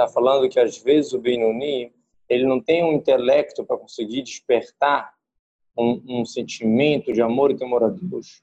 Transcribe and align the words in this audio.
está 0.00 0.08
falando 0.08 0.48
que 0.48 0.58
às 0.58 0.78
vezes 0.78 1.12
o 1.12 1.20
Benoni 1.20 1.92
ele 2.28 2.46
não 2.46 2.60
tem 2.60 2.84
um 2.84 2.92
intelecto 2.92 3.64
para 3.64 3.76
conseguir 3.76 4.22
despertar 4.22 5.12
um, 5.76 6.20
um, 6.20 6.24
sentimento 6.24 7.12
de 7.12 7.20
amor 7.20 7.50
e 7.50 7.56
temor 7.56 7.82
a 7.82 7.88
Deus. 7.88 8.42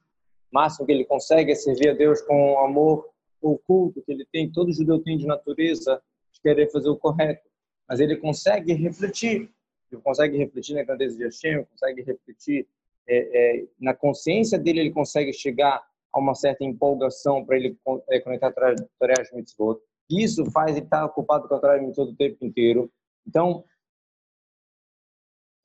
O 0.51 0.55
máximo 0.55 0.85
que 0.85 0.91
ele 0.91 1.05
consegue 1.05 1.51
é 1.51 1.55
servir 1.55 1.89
a 1.89 1.93
Deus 1.93 2.21
com 2.21 2.53
o 2.53 2.59
amor 2.59 3.09
oculto 3.41 4.01
que 4.01 4.11
ele 4.11 4.25
tem, 4.31 4.51
todo 4.51 4.73
judeu 4.73 4.99
tem 4.99 5.17
de 5.17 5.25
natureza, 5.25 6.01
de 6.31 6.41
querer 6.41 6.69
fazer 6.71 6.89
o 6.89 6.97
correto. 6.97 7.47
Mas 7.87 7.99
ele 7.99 8.17
consegue 8.17 8.73
refletir, 8.73 9.49
ele 9.91 10.01
consegue 10.01 10.37
refletir 10.37 10.75
na 10.75 10.83
grandeza 10.83 11.17
de 11.17 11.23
Hashem, 11.23 11.63
consegue 11.65 12.01
refletir 12.01 12.67
é, 13.07 13.59
é, 13.59 13.65
na 13.79 13.93
consciência 13.93 14.59
dele, 14.59 14.81
ele 14.81 14.91
consegue 14.91 15.31
chegar 15.31 15.81
a 16.11 16.19
uma 16.19 16.35
certa 16.35 16.63
empolgação 16.63 17.45
para 17.45 17.55
ele 17.55 17.77
é, 18.09 18.19
conectar 18.19 18.47
a 18.47 18.51
Torah 18.51 19.23
Mitzvot. 19.33 19.79
Isso 20.09 20.49
faz 20.51 20.75
ele 20.75 20.85
estar 20.85 21.05
ocupado 21.05 21.47
com 21.47 21.55
a 21.55 21.59
Torah 21.59 21.81
Mitzvot 21.81 22.11
o 22.11 22.15
tempo 22.15 22.45
inteiro. 22.45 22.91
Então, 23.27 23.63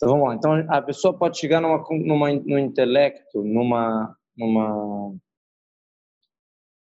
então, 0.02 0.14
vamos 0.14 0.28
lá. 0.28 0.34
Então, 0.34 0.52
a 0.68 0.82
pessoa 0.82 1.16
pode 1.16 1.38
chegar 1.38 1.60
numa, 1.60 1.84
numa, 1.90 2.32
no 2.32 2.58
intelecto, 2.58 3.44
numa, 3.44 4.16
numa, 4.36 5.14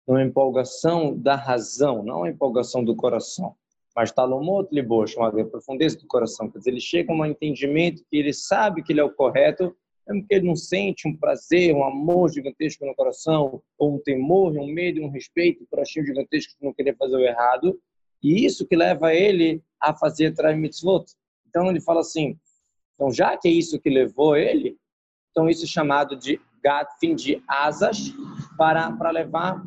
numa 0.08 0.24
empolgação 0.24 1.16
da 1.16 1.36
razão, 1.36 2.02
não 2.02 2.24
a 2.24 2.30
empolgação 2.30 2.84
do 2.84 2.96
coração. 2.96 3.56
Mas 3.96 4.12
Talomot 4.12 4.68
Libo, 4.72 5.06
chamado 5.06 5.38
de 5.38 5.46
profundeza 5.46 6.00
do 6.00 6.08
coração, 6.08 6.50
quer 6.50 6.58
dizer, 6.58 6.72
ele 6.72 6.80
chega 6.80 7.14
a 7.14 7.16
um 7.16 7.24
entendimento 7.24 8.04
que 8.10 8.18
ele 8.18 8.34
sabe 8.34 8.82
que 8.82 8.92
ele 8.92 9.00
é 9.00 9.04
o 9.04 9.14
correto, 9.14 9.78
mesmo 10.08 10.28
que 10.28 10.36
ele 10.36 10.48
não 10.48 10.56
sente 10.56 11.08
um 11.08 11.16
prazer, 11.16 11.74
um 11.74 11.84
amor 11.84 12.32
gigantesco 12.32 12.86
no 12.86 12.96
coração, 12.96 13.62
ou 13.78 13.96
um 13.96 14.00
temor, 14.00 14.52
um 14.58 14.68
medo, 14.68 15.02
um 15.02 15.10
respeito 15.10 15.66
por 15.70 15.80
achismo 15.80 16.08
gigantesco 16.08 16.54
de 16.60 16.66
não 16.66 16.74
querer 16.74 16.96
fazer 16.98 17.16
o 17.16 17.26
errado, 17.26 17.80
e 18.22 18.46
isso 18.46 18.68
que 18.68 18.76
leva 18.76 19.14
ele 19.14 19.62
a 19.80 19.94
fazer 19.94 20.34
Trai 20.34 20.56
Mitzvot. 20.56 21.06
Então 21.48 21.70
ele 21.70 21.82
fala 21.82 22.02
assim, 22.02 22.38
então, 22.96 23.12
já 23.12 23.38
que 23.38 23.48
é 23.48 23.52
isso 23.52 23.80
que 23.80 23.90
levou 23.90 24.36
ele, 24.36 24.78
então 25.32 25.50
isso 25.50 25.66
é 25.66 25.68
chamado 25.68 26.16
de 26.16 26.40
fim 27.00 27.16
de 27.16 27.44
asas 27.48 28.14
para, 28.58 28.92
para 28.94 29.12
levar 29.12 29.62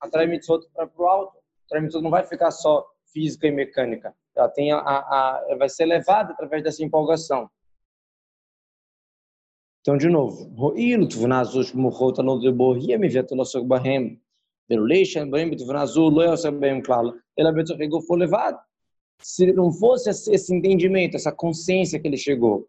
a 0.00 0.08
Torah 0.08 0.26
Mitzvot 0.26 0.68
para 0.74 0.90
o 0.96 1.06
alto. 1.06 1.38
A 1.38 1.68
Torah 1.68 1.80
Mitzvot 1.80 2.02
não 2.02 2.10
vai 2.10 2.24
ficar 2.24 2.50
só 2.50 2.86
física 3.12 3.46
e 3.46 3.50
mecânica. 3.50 4.14
Ela 4.34 4.48
tem 4.48 4.72
a, 4.72 4.78
a, 4.78 5.52
a, 5.52 5.56
vai 5.56 5.68
ser 5.68 5.86
levada 5.86 6.32
através 6.32 6.62
dessa 6.62 6.84
empolgação. 6.84 7.48
Então, 9.82 9.96
de 9.96 10.08
novo, 10.08 10.48
Ro'ilu 10.54 11.08
tvunazush 11.08 11.74
muchot 11.74 12.20
alon 12.20 12.38
de 12.38 12.52
bohia 12.52 12.96
me 12.96 13.08
veto 13.08 13.34
no 13.34 13.44
seu 13.44 13.64
bahem. 13.64 14.20
Veruleisha 14.68 15.26
bem 15.26 15.50
tvunazu 15.56 16.08
lo 16.08 16.22
yosem 16.22 16.56
bem 16.56 16.80
klal. 16.80 17.12
Ela 17.36 17.50
betzorrego 17.50 18.00
foi 18.00 18.20
levado. 18.20 18.60
Se 19.20 19.52
não 19.52 19.72
fosse 19.72 20.08
esse 20.08 20.54
entendimento, 20.54 21.16
essa 21.16 21.32
consciência 21.32 21.98
que 21.98 22.06
ele 22.06 22.16
chegou, 22.16 22.68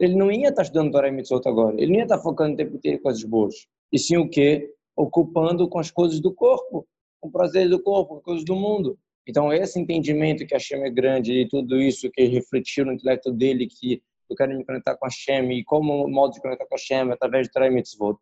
ele 0.00 0.14
não 0.14 0.32
ia 0.32 0.48
estar 0.48 0.62
estudando 0.62 0.90
Torah 0.90 1.08
e 1.08 1.12
Mitzvot 1.12 1.46
agora. 1.46 1.76
Ele 1.78 1.92
não 1.92 1.98
ia 1.98 2.04
estar 2.04 2.18
focando 2.18 2.54
o 2.54 2.56
tempo 2.56 2.76
inteiro 2.76 2.96
em 2.96 3.02
coisas 3.02 3.22
boas. 3.24 3.54
E 3.92 3.98
sim 3.98 4.16
o 4.16 4.28
quê? 4.28 4.72
Ocupando 4.96 5.68
com 5.68 5.78
as 5.78 5.90
coisas 5.90 6.18
do 6.18 6.32
corpo, 6.32 6.86
com 7.20 7.30
prazeres 7.30 7.68
do 7.68 7.82
corpo, 7.82 8.14
com 8.14 8.20
coisas 8.22 8.44
do 8.44 8.56
mundo. 8.56 8.98
Então, 9.26 9.52
esse 9.52 9.78
entendimento 9.78 10.46
que 10.46 10.54
a 10.54 10.58
Shem 10.58 10.82
é 10.82 10.90
grande 10.90 11.32
e 11.32 11.48
tudo 11.48 11.80
isso 11.80 12.10
que 12.10 12.24
refletiu 12.24 12.86
no 12.86 12.92
intelecto 12.92 13.30
dele, 13.30 13.66
que 13.66 14.02
eu 14.32 14.36
quero 14.36 14.56
me 14.56 14.64
conectar 14.64 14.96
com 14.96 15.06
a 15.06 15.10
Shem 15.10 15.52
e 15.52 15.64
como 15.64 16.04
o 16.04 16.08
modo 16.08 16.32
de 16.32 16.40
conectar 16.40 16.66
com 16.66 16.74
a 16.74 16.78
Shem 16.78 17.10
através 17.10 17.46
de 17.46 17.52
Torah 17.52 17.70
Mitzvot. 17.70 18.18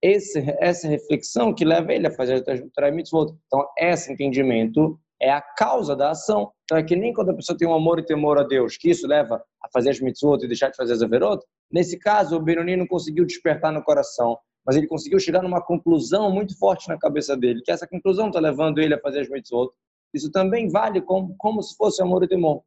Esse, 0.00 0.40
essa 0.58 0.88
reflexão 0.88 1.54
que 1.54 1.64
leva 1.64 1.92
ele 1.92 2.06
a 2.06 2.10
fazer 2.10 2.42
Torah 2.42 2.88
e 2.88 2.92
Mitzvot. 2.92 3.34
Então, 3.46 3.66
esse 3.78 4.12
entendimento 4.12 4.98
é 5.22 5.30
a 5.30 5.40
causa 5.40 5.94
da 5.94 6.10
ação. 6.10 6.50
Então 6.64 6.76
é 6.76 6.82
que 6.82 6.96
nem 6.96 7.12
quando 7.12 7.30
a 7.30 7.34
pessoa 7.34 7.56
tem 7.56 7.66
um 7.66 7.74
amor 7.74 8.00
e 8.00 8.04
temor 8.04 8.38
a 8.38 8.42
Deus, 8.42 8.76
que 8.76 8.90
isso 8.90 9.06
leva 9.06 9.42
a 9.62 9.68
fazer 9.72 9.90
as 9.90 10.00
mitzvot 10.00 10.44
e 10.44 10.48
deixar 10.48 10.68
de 10.68 10.76
fazer 10.76 10.94
as 10.94 11.02
averot, 11.02 11.40
nesse 11.70 11.96
caso 11.96 12.36
o 12.36 12.40
Benoni 12.40 12.76
não 12.76 12.86
conseguiu 12.86 13.24
despertar 13.24 13.72
no 13.72 13.84
coração, 13.84 14.36
mas 14.66 14.76
ele 14.76 14.88
conseguiu 14.88 15.20
chegar 15.20 15.42
numa 15.42 15.62
conclusão 15.62 16.30
muito 16.32 16.58
forte 16.58 16.88
na 16.88 16.98
cabeça 16.98 17.36
dele, 17.36 17.62
que 17.64 17.70
essa 17.70 17.86
conclusão 17.86 18.26
está 18.28 18.40
levando 18.40 18.80
ele 18.80 18.94
a 18.94 19.00
fazer 19.00 19.20
as 19.20 19.28
mitzvot. 19.30 19.70
Isso 20.12 20.30
também 20.30 20.68
vale 20.68 21.00
como, 21.00 21.34
como 21.38 21.62
se 21.62 21.76
fosse 21.76 22.02
amor 22.02 22.24
e 22.24 22.28
temor. 22.28 22.62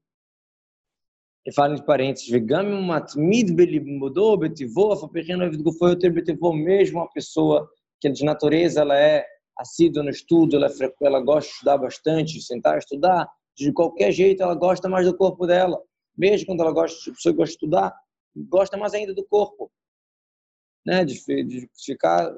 E 1.46 1.54
fala 1.54 1.74
entre 1.74 1.86
parênteses, 1.86 2.28
mesmo 6.54 7.02
a 7.02 7.08
pessoa 7.10 7.70
que 8.02 8.10
de 8.10 8.26
natureza 8.26 8.82
ela 8.82 8.98
é 8.98 9.26
assídua 9.58 10.04
no 10.04 10.10
estudo, 10.10 10.56
ela, 10.56 10.68
ela 11.02 11.22
gosta 11.22 11.48
de 11.48 11.54
estudar 11.54 11.78
bastante, 11.78 12.42
sentar 12.42 12.76
e 12.76 12.80
estudar, 12.80 13.30
de 13.56 13.72
qualquer 13.72 14.12
jeito 14.12 14.42
ela 14.42 14.56
gosta 14.56 14.90
mais 14.90 15.06
do 15.06 15.16
corpo 15.16 15.46
dela. 15.46 15.80
Mesmo 16.18 16.48
quando 16.48 16.62
ela 16.62 16.72
gosta, 16.72 17.10
a 17.10 17.14
pessoa 17.14 17.36
gosta 17.36 17.52
de 17.52 17.56
estudar, 17.56 17.96
gosta 18.36 18.76
mais 18.76 18.94
ainda 18.94 19.14
do 19.14 19.24
corpo. 19.26 19.72
Né? 20.86 21.06
De, 21.06 21.16
de 21.44 21.70
ficar 21.84 22.34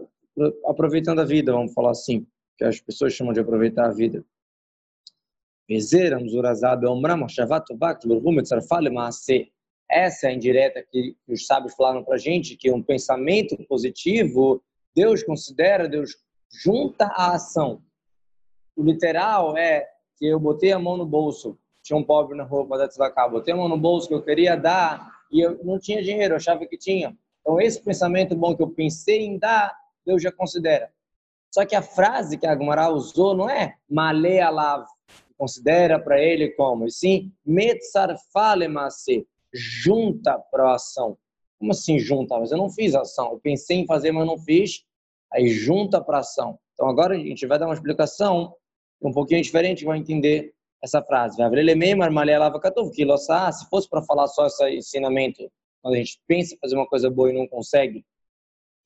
aproveitando 0.66 1.20
a 1.20 1.26
vida, 1.26 1.52
vamos 1.52 1.74
falar 1.74 1.92
assim, 1.92 2.28
que 2.58 2.66
as 2.66 2.80
pessoas 2.80 3.14
chamam 3.14 3.34
de 3.34 3.40
aproveitar 3.40 3.88
a 3.88 3.94
vida. 3.94 4.24
Essa 9.90 10.28
é 10.28 10.30
a 10.30 10.34
indireta 10.34 10.86
que 10.90 11.16
os 11.28 11.46
sábios 11.46 11.74
falaram 11.76 12.04
para 12.04 12.16
a 12.16 12.18
gente, 12.18 12.58
que 12.58 12.72
um 12.72 12.84
pensamento 12.84 13.58
positivo, 13.68 14.62
Deus 14.96 15.24
considera, 15.24 15.88
Deus 15.88 16.12
junta 16.64 17.06
a 17.06 17.36
ação. 17.36 17.82
O 18.76 18.84
literal 18.84 19.58
é 19.58 19.88
que 20.18 20.26
eu 20.26 20.40
botei 20.40 20.72
a 20.72 20.80
mão 20.80 20.98
no 20.98 21.06
bolso, 21.06 21.58
tinha 21.84 21.98
um 21.98 22.04
pobre 22.04 22.36
na 22.36 22.44
rua 22.44 22.68
para 22.68 22.88
dar 22.88 23.30
botei 23.30 23.54
a 23.54 23.58
mão 23.58 23.70
no 23.70 23.78
bolso 23.78 24.08
que 24.08 24.14
eu 24.14 24.24
queria 24.24 24.56
dar 24.56 25.10
e 25.32 25.40
eu 25.40 25.64
não 25.64 25.80
tinha 25.80 26.04
dinheiro, 26.04 26.34
eu 26.34 26.38
achava 26.38 26.66
que 26.66 26.78
tinha. 26.78 27.16
Então 27.42 27.62
esse 27.62 27.82
pensamento 27.82 28.36
bom 28.36 28.56
que 28.56 28.64
eu 28.64 28.70
pensei 28.70 29.26
em 29.26 29.38
dar, 29.38 29.74
Deus 30.06 30.22
já 30.22 30.32
considera. 30.32 30.92
Só 31.54 31.66
que 31.66 31.76
a 31.76 31.82
frase 31.82 32.38
que 32.38 32.46
a 32.46 32.52
Agmará 32.52 32.90
usou 32.90 33.36
não 33.36 33.50
é 33.50 33.76
male 33.90 34.40
alav, 34.40 34.86
considera 35.38 36.00
para 36.00 36.22
ele 36.22 36.50
como, 36.50 36.86
e 36.86 36.92
sim 36.92 37.32
metzar 37.46 38.16
falemase, 38.34 39.26
junta 39.54 40.38
para 40.52 40.72
a 40.72 40.76
ação. 40.76 41.18
Como 41.60 41.72
assim 41.72 42.00
junta? 42.00 42.38
Mas 42.40 42.52
eu 42.52 42.58
não 42.58 42.70
fiz 42.70 42.96
ação, 42.96 43.32
eu 43.32 43.40
pensei 43.40 43.78
em 43.78 43.86
fazer, 43.86 44.12
mas 44.12 44.26
não 44.26 44.38
fiz 44.38 44.84
aí 45.32 45.48
junta 45.48 46.02
para 46.02 46.20
ação. 46.20 46.60
Então 46.74 46.90
agora 46.90 47.16
a 47.16 47.20
gente 47.20 47.46
vai 47.46 47.58
dar 47.58 47.66
uma 47.66 47.74
explicação 47.74 48.54
um 49.02 49.12
pouquinho 49.12 49.42
diferente, 49.42 49.86
vai 49.86 49.98
entender 49.98 50.54
essa 50.82 51.02
frase. 51.02 51.38
Se 51.38 51.44
fosse 53.70 53.90
para 53.90 54.04
falar 54.04 54.28
só 54.28 54.48
esse 54.48 54.70
ensinamento, 54.70 55.50
quando 55.82 55.96
a 55.96 55.98
gente 55.98 56.20
pensa 56.28 56.56
em 56.56 56.58
fazer 56.58 56.76
uma 56.76 56.88
coisa 56.88 57.10
boa 57.10 57.30
e 57.30 57.34
não 57.34 57.48
consegue, 57.48 58.06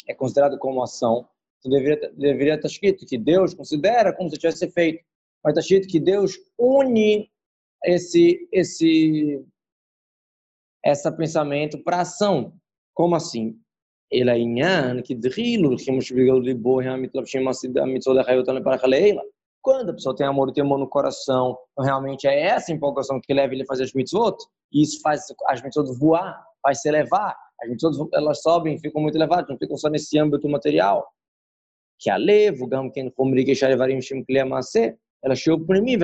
é 0.07 0.13
considerado 0.13 0.57
como 0.57 0.83
ação. 0.83 1.27
Então 1.59 1.71
deveria, 1.71 2.11
deveria 2.11 2.55
estar 2.55 2.67
escrito 2.67 3.05
que 3.05 3.17
Deus 3.17 3.53
considera 3.53 4.13
como 4.13 4.29
se 4.29 4.37
tivesse 4.37 4.69
feito 4.71 5.03
mas 5.43 5.51
está 5.51 5.61
escrito 5.61 5.87
que 5.87 5.99
Deus 5.99 6.37
une 6.57 7.29
esse, 7.83 8.47
esse 8.51 9.43
essa 10.83 11.11
pensamento 11.11 11.81
para 11.83 12.01
ação. 12.01 12.53
Como 12.93 13.15
assim? 13.15 13.57
Ele 14.11 14.29
é 14.29 15.01
que 15.01 15.15
drilo 15.15 15.77
que 15.77 15.91
mostrou 15.91 16.41
de 16.41 16.53
boa 16.53 16.83
realmente 16.83 17.17
a 17.17 17.21
mitzvah 17.21 17.49
assim, 17.49 17.71
da 17.71 17.83
Hayotana 17.83 18.61
para 18.61 18.79
Quando 19.61 19.91
a 19.91 19.93
pessoa 19.93 20.15
tem 20.15 20.27
amor 20.27 20.49
e 20.49 20.53
temor 20.53 20.77
no 20.77 20.89
coração, 20.89 21.57
realmente 21.79 22.27
é 22.27 22.41
essa 22.41 22.73
empolgação 22.73 23.21
que 23.21 23.33
leva 23.33 23.53
ele 23.53 23.63
a 23.63 23.65
fazer 23.65 23.83
as 23.83 23.93
mitzvot, 23.93 24.35
e 24.73 24.81
isso 24.81 24.99
faz 25.01 25.27
as 25.47 25.61
mitzvot 25.61 25.97
voar, 25.97 26.43
faz 26.61 26.81
se 26.81 26.89
elevar. 26.89 27.37
As 27.61 27.69
mitzvot 27.69 28.09
elas 28.13 28.41
sobem, 28.41 28.77
ficam 28.79 29.01
muito 29.01 29.15
elevadas, 29.15 29.47
não 29.49 29.57
ficam 29.57 29.77
só 29.77 29.87
nesse 29.87 30.17
âmbito 30.19 30.49
material. 30.49 31.07
Que 31.97 32.09
a 32.09 32.17
levo, 32.17 32.67
gam 32.67 32.91
ken 32.91 33.13
chumri 33.15 33.45
que 33.45 33.55
shalevarim 33.55 34.01
shim 34.01 34.25
kliamase, 34.25 34.97
ela 35.23 35.35
chegou 35.35 35.65
por 35.65 35.79
mim, 35.81 35.97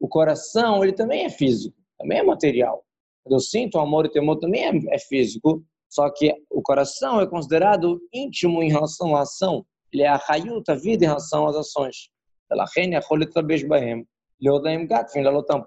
o 0.00 0.08
coração, 0.08 0.82
ele 0.82 0.92
também 0.92 1.24
é 1.24 1.30
físico, 1.30 1.76
também 1.98 2.18
é 2.18 2.22
material. 2.22 2.84
Quando 3.22 3.34
eu 3.34 3.40
sinto 3.40 3.76
o 3.76 3.80
amor 3.80 4.06
e 4.06 4.10
temor, 4.10 4.38
também 4.38 4.64
é, 4.64 4.94
é 4.94 4.98
físico, 4.98 5.64
só 5.88 6.10
que 6.10 6.34
o 6.50 6.62
coração 6.62 7.20
é 7.20 7.26
considerado 7.26 8.00
íntimo 8.12 8.62
em 8.62 8.70
relação 8.70 9.16
à 9.16 9.22
ação. 9.22 9.64
Ele 9.92 10.02
é 10.02 10.08
a 10.08 10.16
raiuta, 10.16 10.72
a 10.72 10.76
vida 10.76 11.04
em 11.04 11.08
relação 11.08 11.46
às 11.46 11.56
ações. 11.56 12.10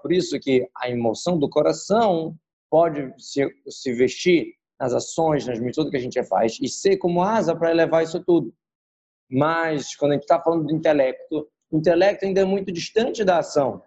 Por 0.02 0.12
isso 0.12 0.38
que 0.40 0.68
a 0.76 0.88
emoção 0.88 1.38
do 1.38 1.48
coração 1.48 2.36
pode 2.70 3.12
se, 3.18 3.46
se 3.68 3.92
vestir 3.92 4.54
nas 4.78 4.94
ações, 4.94 5.46
nas 5.46 5.58
tudo 5.74 5.90
que 5.90 5.96
a 5.96 6.00
gente 6.00 6.22
faz 6.24 6.58
e 6.60 6.68
ser 6.68 6.96
como 6.96 7.22
asa 7.22 7.54
para 7.54 7.70
elevar 7.70 8.02
isso 8.02 8.22
tudo. 8.24 8.54
Mas 9.30 9.94
quando 9.96 10.12
a 10.12 10.14
gente 10.14 10.22
está 10.22 10.40
falando 10.40 10.66
do 10.66 10.74
intelecto, 10.74 11.48
o 11.71 11.77
intelecto 11.77 12.25
ainda 12.25 12.41
é 12.41 12.45
muito 12.45 12.71
distante 12.71 13.23
da 13.23 13.39
ação. 13.39 13.81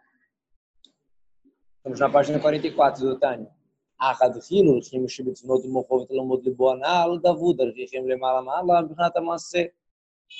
Estamos 1.76 2.00
na 2.00 2.10
página 2.10 2.38
44 2.38 3.04
do 3.04 3.18
Tânia. 3.18 3.58
אחד 4.00 4.30
חילו, 4.40 4.72
הולכים 4.72 5.08
שבצנות 5.08 5.64
ומוחו 5.64 5.94
ותלמוד 5.94 6.44
ליבו 6.44 6.72
הנ"ל, 6.72 7.18
דבוד, 7.22 7.60
ערכיכם 7.60 8.08
למעלה 8.08 8.40
מעלה 8.40 8.82
מבחינת 8.82 9.16
המעשה. 9.16 9.62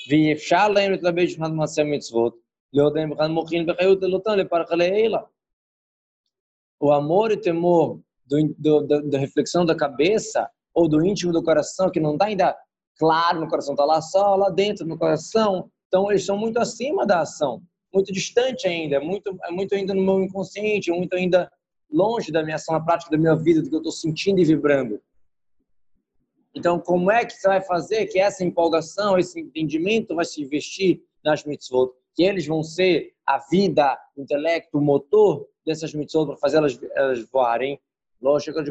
ואי 0.09 0.33
אפשר 0.33 0.69
להם 0.69 0.91
להתלבש 0.91 1.31
מבחינת 1.31 1.51
מעשה 1.51 1.81
המצוות, 1.81 2.35
להיות 2.73 2.95
להם 2.95 3.09
מבחינת 3.09 3.29
מוחין 3.29 3.69
וחיות 3.69 4.01
ללותם 4.01 4.31
לפרח 4.31 4.71
לעילה. 4.71 5.19
o 6.79 6.91
amor 6.91 7.31
e 7.31 7.33
o 7.33 7.41
temor 7.41 8.01
do, 8.25 8.55
do, 8.57 8.81
do, 8.87 9.09
da 9.09 9.19
reflexão 9.19 9.65
da 9.65 9.75
cabeça 9.75 10.49
ou 10.73 10.87
do 10.87 11.05
íntimo 11.05 11.33
do 11.33 11.43
coração, 11.43 11.91
que 11.91 11.99
não 11.99 12.13
está 12.13 12.25
ainda 12.25 12.57
claro 12.97 13.41
no 13.41 13.49
coração, 13.49 13.73
está 13.73 13.83
lá 13.85 14.01
só 14.01 14.35
lá 14.35 14.49
dentro 14.49 14.87
no 14.87 14.97
coração, 14.97 15.69
então 15.94 16.10
eles 16.10 16.26
são 16.26 16.36
muito 16.36 16.58
acima 16.58 17.06
da 17.06 17.20
ação, 17.20 17.62
muito 17.92 18.12
distante 18.12 18.66
ainda, 18.66 18.98
muito, 18.98 19.38
muito 19.50 19.76
ainda 19.76 19.94
no 19.94 20.02
meu 20.02 20.20
inconsciente, 20.20 20.90
muito 20.90 21.14
ainda 21.14 21.48
longe 21.88 22.32
da 22.32 22.42
minha 22.42 22.56
ação 22.56 22.74
na 22.74 22.84
prática 22.84 23.12
da 23.12 23.16
minha 23.16 23.36
vida, 23.36 23.62
do 23.62 23.68
que 23.68 23.76
eu 23.76 23.78
estou 23.78 23.92
sentindo 23.92 24.40
e 24.40 24.44
vibrando. 24.44 25.00
Então, 26.52 26.80
como 26.80 27.12
é 27.12 27.24
que 27.24 27.34
você 27.34 27.46
vai 27.46 27.60
fazer 27.60 28.06
que 28.06 28.18
essa 28.18 28.42
empolgação, 28.42 29.16
esse 29.16 29.38
entendimento 29.38 30.16
vai 30.16 30.24
se 30.24 30.42
investir 30.42 31.00
nas 31.24 31.44
mitzvot? 31.44 31.92
Que 32.12 32.24
eles 32.24 32.44
vão 32.44 32.64
ser 32.64 33.12
a 33.24 33.38
vida, 33.48 33.96
o 34.16 34.22
intelecto, 34.22 34.78
o 34.78 34.82
motor 34.82 35.46
dessas 35.64 35.94
mitzvot 35.94 36.26
para 36.26 36.36
fazer 36.38 36.56
elas, 36.56 36.76
elas 36.96 37.22
voarem. 37.30 37.80
Por 38.20 38.36
isso 38.38 38.50
que 38.52 38.58
a 38.58 38.64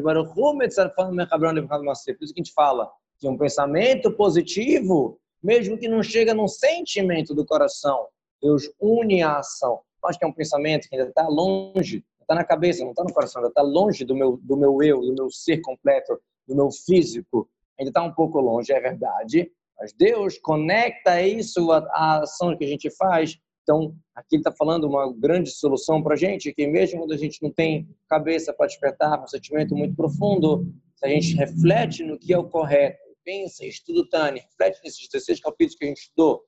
gente 2.36 2.52
fala 2.52 2.92
que 3.18 3.26
um 3.26 3.38
pensamento 3.38 4.12
positivo, 4.12 5.18
mesmo 5.44 5.78
que 5.78 5.86
não 5.86 6.02
chega 6.02 6.34
num 6.34 6.48
sentimento 6.48 7.34
do 7.34 7.44
coração, 7.44 8.08
Deus 8.42 8.70
une 8.80 9.22
a 9.22 9.38
ação. 9.38 9.80
Acho 10.04 10.18
que 10.18 10.24
é 10.24 10.28
um 10.28 10.32
pensamento 10.32 10.88
que 10.88 10.96
ainda 10.96 11.08
está 11.08 11.26
longe, 11.28 12.04
está 12.20 12.34
na 12.34 12.44
cabeça, 12.44 12.82
não 12.82 12.90
está 12.90 13.04
no 13.04 13.12
coração, 13.12 13.40
ainda 13.40 13.50
está 13.50 13.62
longe 13.62 14.04
do 14.04 14.14
meu, 14.14 14.38
do 14.42 14.56
meu 14.56 14.82
eu, 14.82 15.00
do 15.00 15.14
meu 15.14 15.30
ser 15.30 15.60
completo, 15.60 16.18
do 16.46 16.56
meu 16.56 16.70
físico 16.70 17.48
ainda 17.78 17.90
está 17.90 18.02
um 18.02 18.12
pouco 18.12 18.40
longe, 18.40 18.72
é 18.72 18.80
verdade, 18.80 19.50
mas 19.78 19.92
Deus 19.92 20.38
conecta 20.38 21.20
isso 21.22 21.72
à, 21.72 21.78
à 21.92 22.22
ação 22.22 22.56
que 22.56 22.64
a 22.64 22.68
gente 22.68 22.90
faz. 22.90 23.38
Então, 23.62 23.94
aqui 24.14 24.36
está 24.36 24.52
falando 24.52 24.84
uma 24.84 25.12
grande 25.12 25.50
solução 25.50 26.02
para 26.02 26.14
a 26.14 26.16
gente, 26.16 26.52
que 26.52 26.66
mesmo 26.66 27.00
quando 27.00 27.12
a 27.12 27.16
gente 27.16 27.42
não 27.42 27.50
tem 27.50 27.88
cabeça 28.08 28.52
para 28.52 28.66
despertar 28.66 29.22
um 29.22 29.26
sentimento 29.26 29.74
muito 29.74 29.96
profundo, 29.96 30.72
se 30.94 31.06
a 31.06 31.08
gente 31.08 31.34
reflete 31.34 32.04
no 32.04 32.18
que 32.18 32.32
é 32.32 32.38
o 32.38 32.48
correto, 32.48 33.03
pensa, 33.24 33.64
estuda 33.64 34.00
o 34.00 34.08
Tani, 34.08 34.40
reflete 34.40 34.80
nesses 34.84 35.08
16 35.08 35.40
capítulos 35.40 35.76
que 35.76 35.84
a 35.84 35.88
gente 35.88 36.02
estudou, 36.02 36.44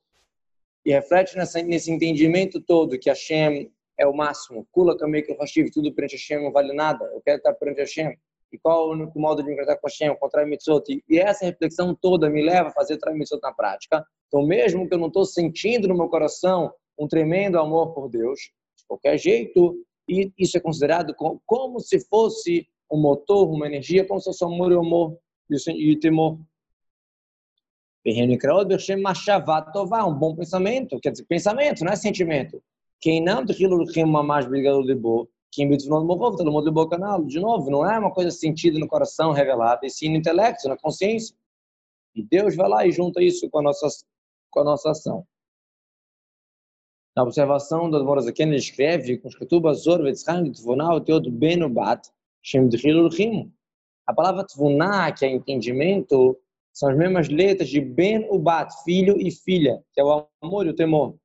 e 0.85 0.91
reflete 0.93 1.35
nessa, 1.35 1.61
nesse 1.61 1.91
entendimento 1.91 2.61
todo 2.61 2.97
que 2.97 3.09
Hashem 3.09 3.71
é 3.99 4.07
o 4.07 4.13
máximo, 4.13 4.67
Kula 4.71 4.95
eu 4.99 5.71
tudo 5.71 5.93
perante 5.93 6.15
Hashem 6.15 6.43
não 6.43 6.51
vale 6.51 6.73
nada, 6.73 7.03
eu 7.13 7.21
quero 7.21 7.37
estar 7.37 7.53
perante 7.53 7.79
Hashem, 7.79 8.17
e 8.51 8.57
qual 8.57 8.83
é 8.83 8.87
o 8.87 8.93
único 8.93 9.19
modo 9.19 9.41
de 9.41 9.47
me 9.49 9.55
encontrar 9.55 9.77
com 9.77 9.87
Hashem, 9.87 10.15
contra 10.17 10.43
a 10.43 10.45
mitzvot. 10.45 10.83
E 11.09 11.19
essa 11.19 11.45
reflexão 11.45 11.93
toda 11.93 12.29
me 12.29 12.41
leva 12.41 12.69
a 12.69 12.71
fazer 12.71 12.97
o 13.05 13.13
mitzvot 13.13 13.41
na 13.41 13.51
prática. 13.51 14.05
Então, 14.27 14.45
mesmo 14.45 14.87
que 14.87 14.93
eu 14.93 14.99
não 14.99 15.07
estou 15.07 15.25
sentindo 15.25 15.87
no 15.87 15.95
meu 15.95 16.07
coração 16.07 16.71
um 16.97 17.07
tremendo 17.07 17.59
amor 17.59 17.93
por 17.93 18.09
Deus, 18.09 18.39
de 18.77 18.85
qualquer 18.87 19.17
jeito, 19.17 19.75
e 20.07 20.31
isso 20.37 20.57
é 20.57 20.61
considerado 20.61 21.13
como 21.45 21.79
se 21.79 21.99
fosse 22.07 22.67
um 22.89 22.99
motor, 22.99 23.49
uma 23.49 23.67
energia, 23.67 24.05
como 24.05 24.19
se 24.19 24.25
fosse 24.25 24.43
amor 24.43 24.71
e 24.71 24.75
amor 24.75 25.17
e 25.49 25.97
temor. 25.97 26.39
Um 30.07 30.13
bom 30.13 30.35
pensamento, 30.35 30.99
quer 30.99 31.11
dizer, 31.11 31.25
pensamento, 31.25 31.83
não 31.83 31.91
é 31.91 31.95
sentimento. 31.95 32.61
Quem 32.99 33.21
não 33.21 33.45
boa 36.71 36.89
canal. 36.89 37.23
De 37.25 37.39
novo, 37.39 37.69
não 37.69 37.89
é 37.89 37.97
uma 37.97 38.11
coisa 38.11 38.31
sentida 38.31 38.79
no 38.79 38.87
coração, 38.87 39.31
revelada, 39.31 39.85
e 39.85 39.89
sim 39.89 40.09
no 40.09 40.15
intelecto, 40.17 40.67
na 40.67 40.77
consciência. 40.77 41.35
E 42.15 42.23
Deus 42.23 42.55
vai 42.55 42.69
lá 42.69 42.87
e 42.87 42.91
junta 42.91 43.21
isso 43.21 43.49
com 43.49 43.59
a 43.59 43.61
nossa, 43.61 43.87
com 44.49 44.59
a 44.61 44.63
nossa 44.63 44.91
ação. 44.91 45.25
Na 47.15 47.23
observação 47.23 47.89
do 47.89 47.97
Admoras 47.97 48.27
aqui, 48.27 48.43
ele 48.43 48.55
escreve, 48.55 49.17
com 49.17 49.27
Rim. 53.09 53.51
A 54.05 54.13
palavra 54.13 54.45
Tvuná, 54.45 55.11
que 55.11 55.25
é 55.25 55.29
entendimento, 55.31 56.37
são 56.76 56.88
as 56.88 56.96
mesmas 56.96 57.28
letras 57.28 57.68
de 57.68 57.80
Ben 57.80 58.26
Ubat, 58.30 58.72
filho 58.84 59.16
e 59.20 59.30
filha, 59.30 59.82
que 59.92 60.00
é 60.00 60.04
o 60.04 60.26
amor 60.40 60.66
e 60.66 60.70
o 60.70 60.74
temor. 60.74 61.16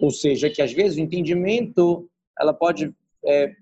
Ou 0.00 0.10
seja, 0.10 0.48
que 0.50 0.62
às 0.62 0.72
vezes 0.72 0.96
o 0.96 1.00
entendimento 1.00 2.08
ela 2.38 2.52
pode 2.52 2.94
é, 3.24 3.52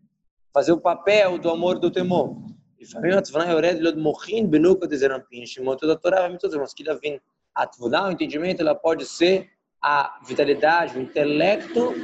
fazer 0.52 0.72
o 0.72 0.80
papel 0.80 1.38
do 1.38 1.50
amor 1.50 1.76
e 1.76 1.80
do 1.80 1.90
temor. 1.90 2.36
לפעמים 2.80 3.12
התבונה 3.12 3.50
יורדת 3.50 3.80
להיות 3.80 3.96
מוחין 3.96 4.50
בנוקו 4.50 4.86
דזרמפין, 4.86 5.46
שמאותו 5.46 5.92
התורה 5.92 6.26
ומצוות 6.30 6.54
mas 6.54 6.74
que 6.74 6.84
vem 6.84 7.20
a 7.56 7.66
tvuna, 7.66 8.08
o 8.08 8.12
entendimento, 8.12 8.60
ela 8.60 8.74
pode 8.74 9.06
ser 9.06 9.48
a 9.82 10.18
vitalidade, 10.26 10.98
o 10.98 11.02
intelecto 11.02 11.94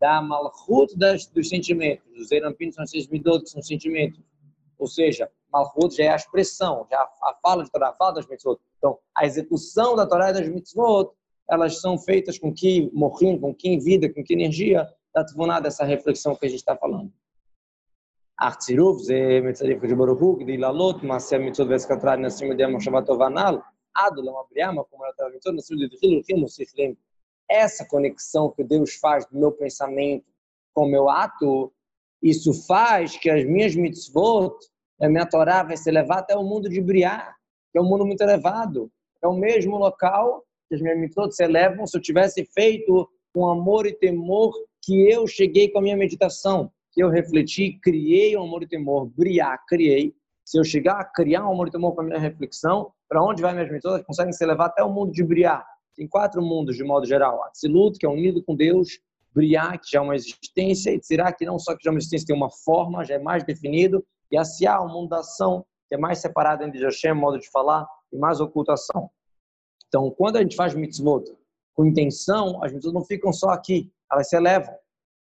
da 0.00 0.22
malchut 0.22 0.96
das, 0.96 1.26
dos 1.26 1.48
sentimentos. 1.48 2.04
Os 2.18 2.28
zerampin 2.28 2.72
são 2.72 2.84
esses 2.84 3.06
midot, 3.08 3.44
que 3.44 3.50
são 3.50 3.62
sentimentos. 3.62 4.20
Ou 4.78 4.86
seja, 4.86 5.28
Malhut 5.55 5.95
já 5.95 6.03
é 6.03 6.09
a 6.09 6.15
expressão, 6.15 6.85
já 6.91 6.99
a 6.99 7.33
fala 7.41 7.63
de 7.63 7.71
Torá, 7.71 7.89
a 7.89 7.93
fala 7.93 8.15
das 8.15 8.27
mitzvot. 8.27 8.59
Então, 8.77 8.99
a 9.15 9.25
execução 9.25 9.95
da 9.95 10.05
Torá 10.05 10.29
e 10.29 10.33
das 10.33 10.47
mitzvot, 10.49 11.11
elas 11.49 11.79
são 11.79 11.97
feitas 11.97 12.37
com 12.37 12.53
que 12.53 12.91
morrinho, 12.93 13.39
com 13.39 13.53
que 13.53 13.77
vida, 13.79 14.11
com 14.11 14.23
que 14.23 14.33
energia 14.33 14.87
da 15.13 15.23
Tvuná, 15.23 15.59
dessa 15.59 15.85
reflexão 15.85 16.35
que 16.35 16.45
a 16.45 16.49
gente 16.49 16.59
está 16.59 16.75
falando. 16.75 17.11
Artziruf, 18.37 19.03
ze 19.03 19.39
mitzarif 19.41 19.87
de 19.87 19.95
Baruch 19.95 20.43
de 20.43 20.53
Ilalot, 20.53 21.05
Masya 21.05 21.39
mitzvot 21.39 21.69
veskatrar, 21.69 22.19
Nassim 22.19 22.53
de 22.53 22.63
Amoshavatov 22.63 23.21
Anal, 23.21 23.63
Adulam 23.93 24.37
Abriama, 24.37 24.83
como 24.83 25.05
ela 25.05 25.11
está 25.11 25.29
mitzvot, 25.29 25.55
Nassim 25.55 25.77
de 25.77 25.89
Hilu, 26.01 26.21
Himu, 26.27 26.49
Siflim. 26.49 26.97
Essa 27.49 27.85
conexão 27.85 28.51
que 28.51 28.63
Deus 28.63 28.95
faz 28.95 29.25
do 29.27 29.37
meu 29.37 29.51
pensamento 29.51 30.25
com 30.73 30.83
o 30.85 30.89
meu 30.89 31.09
ato, 31.09 31.71
isso 32.21 32.51
faz 32.65 33.15
que 33.15 33.29
as 33.29 33.45
minhas 33.45 33.75
mitzvot 33.75 34.57
minha 35.01 35.25
Torá 35.25 35.63
vai 35.63 35.77
se 35.77 35.91
levar 35.91 36.19
até 36.19 36.35
o 36.35 36.43
mundo 36.43 36.69
de 36.69 36.81
Briá, 36.81 37.33
que 37.71 37.77
é 37.77 37.81
um 37.81 37.85
mundo 37.85 38.05
muito 38.05 38.21
elevado. 38.21 38.89
É 39.23 39.27
o 39.27 39.33
mesmo 39.33 39.77
local 39.77 40.43
que 40.67 40.75
as 40.75 40.81
minhas 40.81 40.97
mitzvot 40.97 41.31
se 41.31 41.43
elevam 41.43 41.85
se 41.85 41.97
eu 41.97 42.01
tivesse 42.01 42.45
feito 42.53 43.07
com 43.33 43.47
amor 43.47 43.85
e 43.85 43.93
temor 43.93 44.53
que 44.81 45.09
eu 45.09 45.27
cheguei 45.27 45.69
com 45.69 45.79
a 45.79 45.81
minha 45.81 45.97
meditação 45.97 46.71
que 46.95 47.03
eu 47.03 47.09
refleti, 47.09 47.77
criei 47.83 48.37
um 48.37 48.43
amor 48.43 48.63
e 48.63 48.67
temor, 48.67 49.05
briar, 49.05 49.59
criei. 49.67 50.13
Se 50.45 50.57
eu 50.57 50.63
chegar 50.63 50.93
a 50.93 51.03
criar 51.03 51.45
um 51.45 51.51
amor 51.51 51.67
e 51.67 51.71
temor 51.71 51.93
com 51.93 52.01
a 52.01 52.03
minha 52.05 52.19
reflexão, 52.19 52.89
para 53.09 53.21
onde 53.21 53.41
vai 53.41 53.53
minhas 53.53 53.69
metodas? 53.69 54.01
Conseguem 54.05 54.31
se 54.31 54.45
levar 54.45 54.67
até 54.67 54.81
o 54.81 54.89
mundo 54.89 55.11
de 55.11 55.21
briar. 55.21 55.65
Tem 55.95 56.07
quatro 56.07 56.41
mundos, 56.41 56.77
de 56.77 56.83
modo 56.85 57.05
geral. 57.05 57.43
Atzilut, 57.43 57.97
que 57.99 58.05
é 58.05 58.09
unido 58.09 58.41
com 58.41 58.55
Deus, 58.55 58.99
Briar, 59.33 59.79
que 59.81 59.91
já 59.91 59.99
é 59.99 60.01
uma 60.01 60.15
existência, 60.15 60.91
e 60.91 60.99
Tzirá, 60.99 61.33
que 61.33 61.45
não 61.45 61.59
só 61.59 61.75
que 61.75 61.83
já 61.83 61.89
é 61.89 61.91
uma 61.91 61.99
existência, 61.99 62.27
tem 62.27 62.35
uma 62.35 62.49
forma, 62.49 63.03
já 63.03 63.15
é 63.15 63.19
mais 63.19 63.43
definido, 63.43 64.05
e 64.35 64.37
Asiá, 64.37 64.81
o 64.81 64.89
mundo 64.89 65.09
da 65.09 65.19
ação, 65.19 65.65
que 65.87 65.95
é 65.95 65.97
mais 65.97 66.19
separado 66.19 66.63
entre 66.63 66.83
Hashem, 66.83 67.13
modo 67.13 67.39
de 67.39 67.49
falar, 67.49 67.87
e 68.11 68.17
mais 68.17 68.41
ocultação. 68.41 69.09
Então, 69.87 70.11
quando 70.11 70.35
a 70.35 70.41
gente 70.41 70.57
faz 70.57 70.73
mitzvot 70.73 71.23
com 71.73 71.85
intenção, 71.85 72.61
as 72.61 72.73
mitzvot 72.73 72.93
não 72.93 73.05
ficam 73.05 73.31
só 73.31 73.49
aqui, 73.49 73.89
elas 74.11 74.27
se 74.27 74.35
elevam. 74.35 74.75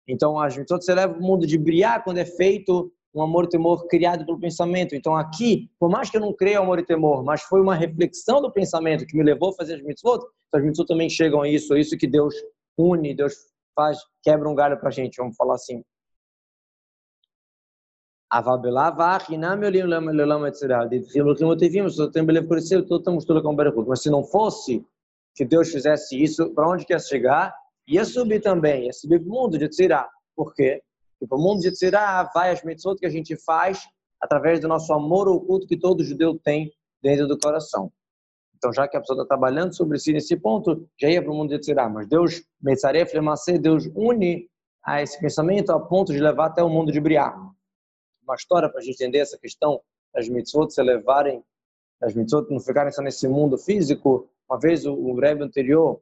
Então, 0.07 0.38
a 0.38 0.50
gente 0.50 0.66
todo 0.66 0.83
se 0.83 0.92
leva 0.92 1.16
o 1.16 1.23
mundo 1.23 1.47
de 1.47 1.57
brilhar 1.57 2.04
quando 2.04 2.19
é 2.19 2.26
feito 2.26 2.92
um 3.14 3.23
amor 3.23 3.45
e 3.45 3.49
temor 3.49 3.87
criado 3.87 4.25
pelo 4.26 4.38
pensamento. 4.38 4.95
Então, 4.95 5.16
aqui, 5.16 5.71
por 5.78 5.88
mais 5.88 6.11
que 6.11 6.19
eu 6.19 6.21
não 6.21 6.35
creia 6.35 6.59
amor 6.59 6.78
e 6.78 6.85
temor, 6.85 7.25
mas 7.25 7.42
foi 7.42 7.61
uma 7.61 7.75
reflexão 7.75 8.42
do 8.42 8.52
pensamento 8.52 9.07
que 9.07 9.16
me 9.16 9.25
levou 9.25 9.50
a 9.50 9.54
fazer 9.54 9.76
as 9.76 9.83
mitzvot, 9.83 10.19
então 10.49 10.61
as 10.61 10.64
mitzvot 10.64 10.87
também 10.87 11.09
chegam 11.09 11.40
a 11.40 11.49
isso, 11.49 11.75
é 11.75 11.80
isso 11.80 11.97
que 11.97 12.07
Deus 12.07 12.35
une, 12.76 13.14
Deus 13.14 13.35
faz, 13.75 13.99
quebra 14.23 14.49
um 14.49 14.54
galho 14.54 14.78
para 14.78 14.88
a 14.88 14.92
gente, 14.92 15.16
vamos 15.16 15.37
falar 15.37 15.54
assim. 15.54 15.83
Mas 23.88 24.02
se 24.02 24.10
não 24.10 24.22
fosse 24.22 24.84
que 25.34 25.44
Deus 25.44 25.70
fizesse 25.70 26.22
isso, 26.22 26.52
para 26.54 26.68
onde 26.68 26.84
quer 26.84 27.00
chegar? 27.00 27.52
ia 27.90 28.04
subir 28.04 28.40
também, 28.40 28.87
ia 28.87 28.92
subir 28.92 29.18
para 29.18 29.28
o 29.28 29.32
mundo 29.32 29.58
de 29.58 29.68
Tzirá. 29.68 30.08
Por 30.37 30.54
quê? 30.54 30.80
Porque 31.18 31.34
o 31.34 31.38
mundo 31.38 31.60
de 31.60 31.72
Tzirá 31.72 32.30
vai 32.32 32.50
as 32.50 32.62
mitzvot 32.62 32.96
que 32.96 33.06
a 33.06 33.10
gente 33.10 33.37
faz 33.37 33.82
através 34.20 34.60
do 34.60 34.68
nosso 34.68 34.92
amor 34.92 35.28
oculto 35.28 35.66
que 35.66 35.76
todo 35.76 36.04
judeu 36.04 36.38
tem 36.38 36.72
dentro 37.02 37.26
do 37.26 37.37
coração. 37.37 37.92
Então, 38.56 38.72
já 38.72 38.87
que 38.87 38.96
a 38.96 39.00
pessoa 39.00 39.16
está 39.16 39.26
trabalhando 39.26 39.75
sobre 39.75 39.99
si 39.99 40.12
nesse 40.12 40.37
ponto, 40.37 40.87
já 41.00 41.08
ia 41.08 41.22
para 41.22 41.32
o 41.32 41.34
mundo 41.34 41.50
de 41.50 41.58
Tzirá. 41.58 41.88
Mas 41.88 42.06
Deus, 42.06 42.42
Metzaref, 42.62 43.12
Lemacê, 43.12 43.58
Deus 43.58 43.90
une 43.94 44.49
a 44.84 45.02
esse 45.02 45.18
pensamento 45.18 45.72
a 45.72 45.80
ponto 45.80 46.12
de 46.12 46.20
levar 46.20 46.46
até 46.46 46.62
o 46.62 46.68
mundo 46.68 46.92
de 46.92 47.00
Briar. 47.00 47.34
Uma 48.30 48.37
história 48.37 48.68
para 48.68 48.78
a 48.78 48.82
gente 48.84 48.94
entender 48.94 49.18
essa 49.18 49.37
questão 49.37 49.80
das 50.14 50.28
mitzvot 50.28 50.70
se 50.70 50.80
levarem, 50.80 51.42
as 52.00 52.14
mitzvot 52.14 52.49
não 52.49 52.60
ficarem 52.60 52.92
só 52.92 53.02
nesse 53.02 53.26
mundo 53.26 53.58
físico. 53.58 54.30
Uma 54.49 54.56
vez 54.56 54.87
o, 54.87 54.94
o 54.94 55.20
anterior 55.42 56.00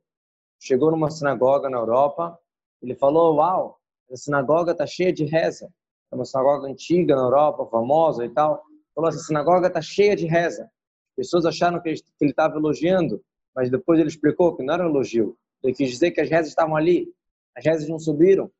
chegou 0.60 0.90
numa 0.90 1.10
sinagoga 1.10 1.70
na 1.70 1.78
Europa, 1.78 2.38
ele 2.82 2.94
falou: 2.94 3.36
Uau, 3.36 3.80
a 4.12 4.16
sinagoga 4.16 4.72
está 4.72 4.86
cheia 4.86 5.10
de 5.10 5.24
reza. 5.24 5.72
É 6.12 6.14
uma 6.14 6.26
sinagoga 6.26 6.68
antiga 6.68 7.16
na 7.16 7.22
Europa, 7.22 7.64
famosa 7.64 8.26
e 8.26 8.28
tal. 8.28 8.62
Falou: 8.94 9.08
essa 9.08 9.20
sinagoga 9.20 9.68
está 9.68 9.80
cheia 9.80 10.14
de 10.14 10.26
reza. 10.26 10.64
As 10.64 11.16
pessoas 11.16 11.46
acharam 11.46 11.80
que 11.80 11.88
ele 11.88 12.02
estava 12.20 12.58
elogiando, 12.58 13.24
mas 13.56 13.70
depois 13.70 13.98
ele 13.98 14.10
explicou 14.10 14.54
que 14.54 14.62
não 14.62 14.74
era 14.74 14.86
um 14.86 14.90
elogio. 14.90 15.34
Ele 15.62 15.72
quis 15.72 15.88
dizer 15.88 16.10
que 16.10 16.20
as 16.20 16.28
rezas 16.28 16.48
estavam 16.48 16.76
ali, 16.76 17.10
as 17.56 17.64
rezas 17.64 17.88
não 17.88 17.98
subiram. 17.98 18.50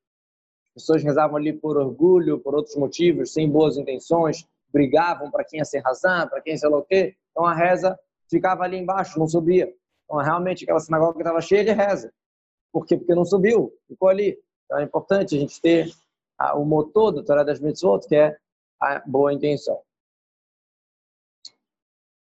As 0.78 0.82
pessoas 0.82 1.02
rezavam 1.02 1.36
ali 1.36 1.52
por 1.52 1.76
orgulho, 1.76 2.38
por 2.38 2.54
outros 2.54 2.76
motivos, 2.76 3.32
sem 3.32 3.50
boas 3.50 3.76
intenções, 3.76 4.46
brigavam 4.72 5.28
para 5.28 5.44
quem 5.44 5.58
ia 5.58 5.64
ser 5.64 5.80
razão, 5.80 6.28
para 6.28 6.40
quem 6.40 6.52
ia 6.52 6.56
ser 6.56 6.68
o 6.68 6.82
quê. 6.82 7.16
Então 7.32 7.44
a 7.44 7.52
reza 7.52 7.98
ficava 8.30 8.62
ali 8.62 8.78
embaixo, 8.78 9.18
não 9.18 9.26
subia. 9.26 9.74
Então 10.04 10.18
realmente 10.18 10.62
aquela 10.62 10.78
sinagoga 10.78 11.18
estava 11.18 11.40
cheia 11.40 11.64
de 11.64 11.72
reza. 11.72 12.12
Por 12.72 12.86
quê? 12.86 12.96
Porque 12.96 13.12
não 13.12 13.24
subiu, 13.24 13.72
ficou 13.88 14.08
ali. 14.08 14.38
Então 14.66 14.78
é 14.78 14.84
importante 14.84 15.34
a 15.34 15.40
gente 15.40 15.60
ter 15.60 15.90
o 16.54 16.64
motor 16.64 17.10
do 17.10 17.24
Torá 17.24 17.42
das 17.42 17.58
Mitzvot, 17.58 18.06
que 18.06 18.14
é 18.14 18.36
a 18.80 19.00
boa 19.04 19.32
intenção. 19.32 19.80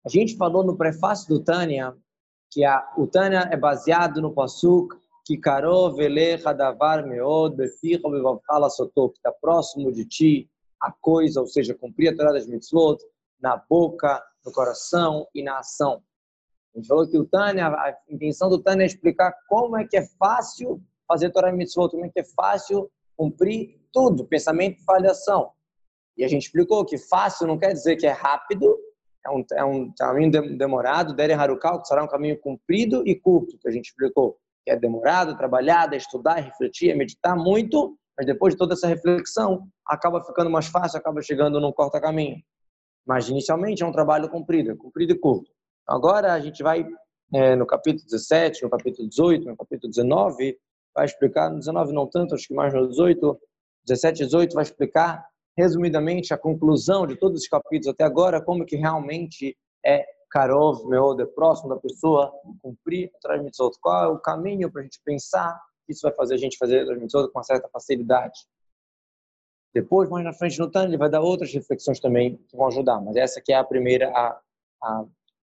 A 0.05 0.11
gente 0.11 0.37
falou 0.37 0.63
no 0.63 0.77
prefácio 0.77 1.27
do 1.27 1.43
Tânia 1.43 1.97
que 2.51 2.67
a, 2.67 2.93
o 2.99 3.07
Tânia 3.07 3.49
é 3.51 3.57
baseado 3.57 4.21
no 4.21 4.35
Pasuk 4.35 4.95
que 5.25 5.37
karov 5.37 6.01
elecha 6.01 6.53
davar 6.53 7.07
meod 7.07 7.57
beficha 7.57 8.09
bevavchala 8.09 8.69
sotô, 8.69 9.11
que 9.11 9.19
está 9.19 9.33
próximo 9.33 9.93
de 9.93 10.05
ti 10.05 10.51
a 10.81 10.91
coisa, 10.91 11.41
ou 11.41 11.47
seja, 11.47 11.75
cumprir 11.75 12.09
a 12.09 12.17
Torá 12.17 12.33
das 12.33 12.47
mitzvot, 12.47 12.99
na 13.41 13.57
boca, 13.57 14.23
no 14.45 14.53
coração 14.53 15.27
e 15.33 15.43
na 15.43 15.59
ação. 15.59 16.03
A 16.75 16.79
gente 16.79 16.89
falou 16.89 17.09
que 17.09 17.17
o 17.17 17.25
Tânia, 17.25 17.69
a 17.69 17.97
intenção 18.09 18.49
do 18.49 18.61
Tânia 18.61 18.83
é 18.83 18.87
explicar 18.87 19.33
como 19.49 19.77
é 19.77 19.87
que 19.87 19.97
é 19.97 20.07
fácil 20.19 20.83
fazer 21.07 21.31
Torá 21.31 21.53
mitzvot, 21.53 21.91
como 21.91 22.05
é 22.05 22.09
que 22.09 22.21
é 22.21 22.25
fácil 22.25 22.91
cumprir 23.17 23.81
tudo, 23.93 24.27
pensamento, 24.27 24.83
falhação. 24.85 25.53
E 26.17 26.25
a 26.25 26.29
gente 26.29 26.47
explicou 26.47 26.85
que 26.85 26.99
fácil 26.99 27.47
não 27.47 27.59
quer 27.59 27.73
dizer 27.73 27.97
que 27.97 28.07
é 28.07 28.11
rápido, 28.11 28.77
é 29.25 29.31
um, 29.31 29.45
é 29.53 29.65
um 29.65 29.93
caminho 29.97 30.57
demorado, 30.57 31.15
Dere 31.15 31.33
Harukal, 31.33 31.81
que 31.81 31.87
será 31.87 32.03
um 32.03 32.09
caminho 32.09 32.39
comprido 32.39 33.07
e 33.07 33.15
curto, 33.15 33.57
que 33.59 33.69
a 33.69 33.71
gente 33.71 33.87
explicou, 33.87 34.37
que 34.65 34.71
é 34.71 34.77
demorado, 34.77 35.37
trabalhado, 35.37 35.95
é 35.95 35.99
estudar, 35.99 36.39
é 36.39 36.43
refletir, 36.43 36.91
é 36.91 36.95
meditar 36.95 37.37
muito, 37.37 37.97
mas 38.17 38.27
depois 38.27 38.55
de 38.55 38.59
toda 38.59 38.75
essa 38.75 38.87
reflexão, 38.87 39.67
acaba 39.87 40.23
ficando 40.23 40.51
mais 40.51 40.67
fácil, 40.67 40.99
acaba 40.99 41.21
chegando 41.23 41.61
num 41.61 41.73
corta-caminho. 41.73 42.37
Mas 43.07 43.29
inicialmente 43.29 43.83
é 43.83 43.87
um 43.87 43.93
trabalho 43.93 44.29
comprido, 44.29 44.77
comprido 44.77 45.13
e 45.13 45.19
curto. 45.19 45.51
Agora 45.87 46.33
a 46.33 46.41
gente 46.41 46.63
vai 46.63 46.87
é, 47.35 47.57
no 47.57 47.67
capítulo 47.67 48.05
17, 48.05 48.63
no 48.63 48.71
capítulo 48.71 49.09
18, 49.09 49.47
no 49.47 49.57
capítulo 49.57 49.91
19, 49.91 50.57
vai 50.95 51.07
explicar, 51.07 51.51
no 51.51 51.59
19 51.59 51.93
não 51.93 52.07
tanto, 52.07 52.35
acho 52.35 52.47
que 52.47 52.55
mais 52.55 52.73
no 52.73 52.89
18, 52.89 53.39
17 53.87 54.23
e 54.23 54.27
18 54.27 54.55
vai 54.55 54.63
explicar 54.63 55.27
resumidamente, 55.57 56.33
a 56.33 56.39
conclusão 56.39 57.07
de 57.07 57.17
todos 57.17 57.43
os 57.43 57.49
capítulos 57.49 57.89
até 57.89 58.05
agora, 58.05 58.43
como 58.43 58.65
que 58.65 58.77
realmente 58.77 59.57
é 59.85 60.05
Karov, 60.33 60.89
meu, 60.89 61.15
de 61.15 61.27
próximo 61.27 61.69
da 61.69 61.77
pessoa, 61.77 62.33
cumprir 62.63 63.13
a 63.27 63.37
mitzvot. 63.37 63.77
Qual 63.81 64.05
é 64.05 64.09
o 64.09 64.19
caminho 64.19 64.73
para 64.73 64.81
a 64.81 64.85
gente 64.85 64.99
pensar 65.05 65.61
que 65.87 65.93
isso 65.93 66.03
vai 66.03 66.13
fazer 66.13 66.35
a 66.35 66.39
gente 66.39 66.57
fazer 66.57 66.91
a 66.91 66.97
mitzvot 66.97 67.29
com 67.31 67.39
uma 67.39 67.45
certa 67.45 67.69
facilidade. 67.69 68.47
Depois, 69.75 70.09
mais 70.09 70.25
na 70.25 70.33
frente 70.33 70.59
no 70.59 70.71
Tânia, 70.71 70.89
ele 70.89 70.97
vai 70.97 71.11
dar 71.11 71.21
outras 71.21 71.53
reflexões 71.53 72.01
também 72.01 72.37
que 72.49 72.57
vão 72.57 72.67
ajudar, 72.69 73.01
mas 73.01 73.17
essa 73.17 73.41
aqui 73.41 73.53
é 73.53 73.57
a 73.57 73.65
primeira, 73.65 74.11
a, 74.11 74.41
a 74.83 75.05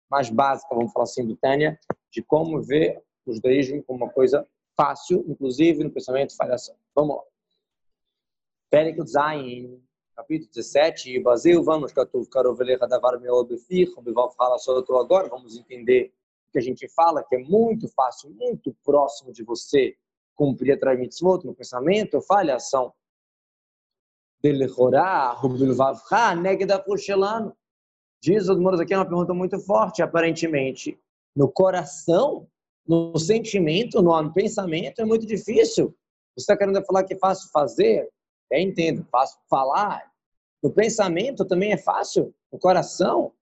mais 0.09 0.29
básica, 0.29 0.75
vamos 0.75 0.91
falar 0.91 1.03
assim, 1.03 1.25
do 1.25 1.35
Tânia, 1.35 1.79
de 2.11 2.21
como 2.21 2.61
ver 2.61 3.01
o 3.25 3.33
judaísmo 3.33 3.83
como 3.83 4.03
uma 4.03 4.11
coisa 4.11 4.47
fácil, 4.75 5.25
inclusive 5.27 5.83
no 5.83 5.91
pensamento 5.91 6.35
falhação. 6.35 6.75
Vamos 6.93 7.17
lá. 7.17 7.23
Perek 8.69 9.01
Zayin, 9.05 9.81
capítulo 10.15 10.49
17, 10.53 11.15
e 11.15 11.19
Baseu, 11.19 11.63
vamos, 11.63 11.91
agora, 14.99 15.27
vamos 15.27 15.57
entender 15.57 16.13
o 16.47 16.51
que 16.51 16.59
a 16.59 16.61
gente 16.61 16.87
fala, 16.89 17.23
que 17.23 17.35
é 17.35 17.39
muito 17.39 17.87
fácil, 17.89 18.29
muito 18.31 18.75
próximo 18.83 19.31
de 19.31 19.43
você 19.43 19.95
cumprir 20.35 20.77
a 20.83 20.95
mitzvot 20.95 21.45
no 21.45 21.53
pensamento, 21.53 22.21
falha 22.21 22.55
ação. 22.55 22.93
Negda 26.35 26.81
Fushelano. 26.83 27.55
Diz 28.21 28.47
o 28.49 28.59
Moros 28.59 28.79
aqui 28.79 28.93
é 28.93 28.97
uma 28.97 29.05
pergunta 29.05 29.33
muito 29.33 29.59
forte, 29.59 30.01
aparentemente. 30.01 30.99
No 31.35 31.51
coração, 31.51 32.47
no 32.85 33.17
sentimento, 33.17 34.01
no 34.01 34.33
pensamento, 34.33 34.99
é 35.01 35.05
muito 35.05 35.25
difícil. 35.25 35.95
Você 36.35 36.43
está 36.43 36.57
querendo 36.57 36.83
falar 36.85 37.03
que 37.03 37.13
é 37.13 37.17
fácil 37.17 37.49
fazer? 37.51 38.09
É, 38.51 38.61
entendo, 38.61 39.05
fácil 39.11 39.39
falar. 39.49 40.11
No 40.61 40.71
pensamento 40.71 41.45
também 41.45 41.73
é 41.73 41.77
fácil. 41.77 42.33
No 42.51 42.59
coração, 42.59 43.33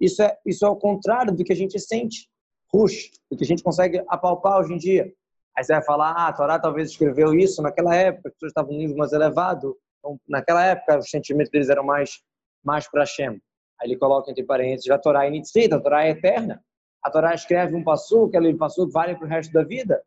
isso 0.00 0.22
é, 0.22 0.38
isso 0.44 0.64
é 0.64 0.68
o 0.68 0.76
contrário 0.76 1.34
do 1.34 1.44
que 1.44 1.52
a 1.52 1.56
gente 1.56 1.78
sente. 1.78 2.28
Rush, 2.72 3.10
do 3.30 3.36
que 3.36 3.44
a 3.44 3.46
gente 3.46 3.62
consegue 3.62 4.02
apalpar 4.08 4.60
hoje 4.60 4.74
em 4.74 4.78
dia. 4.78 5.12
Aí 5.56 5.64
você 5.64 5.72
vai 5.72 5.82
falar, 5.82 6.10
ah, 6.12 6.28
a 6.28 6.32
Torá 6.32 6.58
talvez 6.58 6.90
escreveu 6.90 7.32
isso 7.34 7.62
naquela 7.62 7.94
época, 7.96 8.28
as 8.28 8.34
pessoas 8.34 8.50
estavam 8.50 8.72
no 8.72 8.78
nível 8.78 8.96
mais 8.96 9.12
elevado. 9.12 9.76
Então, 9.98 10.20
naquela 10.28 10.64
época, 10.64 10.98
os 10.98 11.08
sentimentos 11.08 11.50
deles 11.50 11.70
eram 11.70 11.84
mais, 11.84 12.22
mais 12.62 12.86
para 12.90 13.02
Hashem. 13.02 13.40
Aí 13.80 13.88
ele 13.88 13.96
coloca 13.96 14.30
entre 14.30 14.44
parênteses, 14.44 14.90
a 14.90 14.98
Torá 14.98 15.24
é 15.24 15.28
initzita, 15.28 15.76
a 15.76 15.80
Torá 15.80 16.04
é 16.04 16.10
eterna. 16.10 16.62
A 17.02 17.10
Torá 17.10 17.34
escreve 17.34 17.74
um 17.74 17.82
passo, 17.82 18.28
que 18.28 18.36
ele 18.36 18.54
passou 18.54 18.90
vale 18.90 19.14
para 19.14 19.24
o 19.24 19.28
resto 19.28 19.52
da 19.52 19.62
vida, 19.62 20.02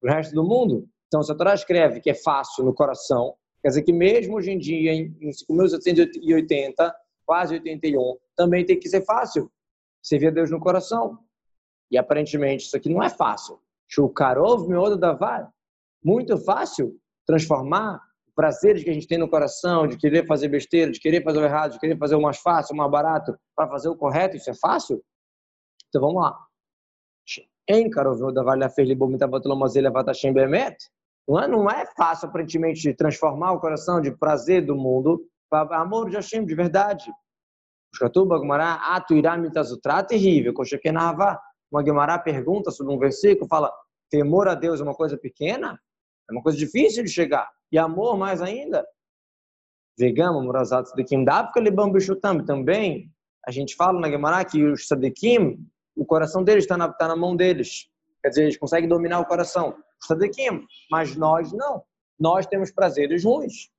para 0.00 0.12
o 0.12 0.14
resto 0.14 0.34
do 0.34 0.42
mundo. 0.42 0.88
Então, 1.06 1.22
se 1.22 1.30
a 1.30 1.34
Torá 1.34 1.54
escreve 1.54 2.00
que 2.00 2.10
é 2.10 2.14
fácil 2.14 2.64
no 2.64 2.74
coração, 2.74 3.36
Quer 3.62 3.68
dizer 3.68 3.82
que 3.82 3.92
mesmo 3.92 4.36
hoje 4.36 4.50
em 4.50 4.58
dia, 4.58 4.92
em 4.92 5.14
5.780, 5.30 6.92
quase 7.24 7.54
81, 7.54 8.18
também 8.36 8.66
tem 8.66 8.78
que 8.78 8.88
ser 8.88 9.02
fácil. 9.02 9.50
Servir 10.02 10.28
a 10.28 10.30
Deus 10.30 10.50
no 10.50 10.58
coração. 10.58 11.18
E 11.90 11.96
aparentemente 11.96 12.66
isso 12.66 12.76
aqui 12.76 12.88
não 12.88 13.02
é 13.02 13.08
fácil. 13.08 13.60
Shukarov 13.88 14.68
da 14.90 15.12
davar. 15.12 15.52
Muito 16.02 16.36
fácil 16.38 16.98
transformar 17.24 18.00
prazeres 18.34 18.82
que 18.82 18.90
a 18.90 18.94
gente 18.94 19.06
tem 19.06 19.18
no 19.18 19.28
coração, 19.28 19.86
de 19.86 19.96
querer 19.96 20.26
fazer 20.26 20.48
besteira, 20.48 20.90
de 20.90 20.98
querer 20.98 21.22
fazer 21.22 21.38
o 21.38 21.44
errado, 21.44 21.72
de 21.72 21.78
querer 21.78 21.98
fazer 21.98 22.14
o 22.14 22.20
mais 22.20 22.38
fácil, 22.38 22.74
o 22.74 22.76
mais 22.76 22.90
barato, 22.90 23.38
para 23.54 23.68
fazer 23.68 23.88
o 23.88 23.96
correto, 23.96 24.36
isso 24.36 24.50
é 24.50 24.54
fácil? 24.54 25.02
Então 25.88 26.00
vamos 26.00 26.22
lá. 26.22 26.36
Em 27.68 27.88
Karov 27.88 28.32
davar 28.32 28.58
la 28.58 28.68
fez 28.68 28.88
libomitavatulomazela 28.88 29.90
vatashem 29.90 30.32
bemet. 30.32 30.76
Não 31.28 31.40
é, 31.40 31.48
não 31.48 31.70
é 31.70 31.86
fácil, 31.96 32.28
aparentemente, 32.28 32.92
transformar 32.94 33.52
o 33.52 33.60
coração 33.60 34.00
de 34.00 34.10
prazer 34.10 34.64
do 34.64 34.74
mundo 34.74 35.24
para 35.48 35.80
amor 35.80 36.10
de 36.10 36.16
Hashem, 36.16 36.44
de 36.44 36.54
verdade. 36.54 37.10
Shkatuba 37.94 38.38
Gumará, 38.38 38.74
Atu 38.94 39.14
Irá 39.14 39.36
Mitazutra, 39.36 40.02
terrível. 40.02 40.54
Koshekenava, 40.54 41.38
uma 41.70 41.82
Gumará 41.82 42.18
pergunta 42.18 42.70
sobre 42.70 42.92
um 42.92 42.98
versículo, 42.98 43.48
fala, 43.48 43.72
temor 44.10 44.48
a 44.48 44.54
Deus 44.54 44.80
é 44.80 44.82
uma 44.82 44.94
coisa 44.94 45.16
pequena? 45.16 45.78
É 46.28 46.32
uma 46.32 46.42
coisa 46.42 46.58
difícil 46.58 47.04
de 47.04 47.10
chegar. 47.10 47.48
E 47.70 47.78
amor 47.78 48.16
mais 48.16 48.40
ainda? 48.42 48.86
Vegama, 49.98 50.42
Murazat 50.42 50.88
Sadekim, 50.88 51.24
Davka 51.24 51.60
Libam 51.60 51.92
Bishutam, 51.92 52.44
também, 52.44 53.10
a 53.46 53.50
gente 53.50 53.76
fala 53.76 54.00
na 54.00 54.08
Gumará 54.08 54.44
que 54.44 54.64
os 54.64 54.86
Sadekim, 54.86 55.66
o 55.94 56.04
coração 56.04 56.42
deles 56.42 56.64
está 56.64 56.76
na, 56.76 56.88
tá 56.90 57.08
na 57.08 57.16
mão 57.16 57.36
deles. 57.36 57.88
Quer 58.22 58.28
dizer, 58.30 58.42
eles 58.44 58.56
conseguem 58.56 58.88
dominar 58.88 59.20
o 59.20 59.26
coração. 59.26 59.76
Sadequim. 60.06 60.66
Mas 60.90 61.16
nós 61.16 61.52
não. 61.52 61.82
Nós 62.18 62.46
temos 62.46 62.70
prazeres 62.70 63.24
ruins. 63.24 63.70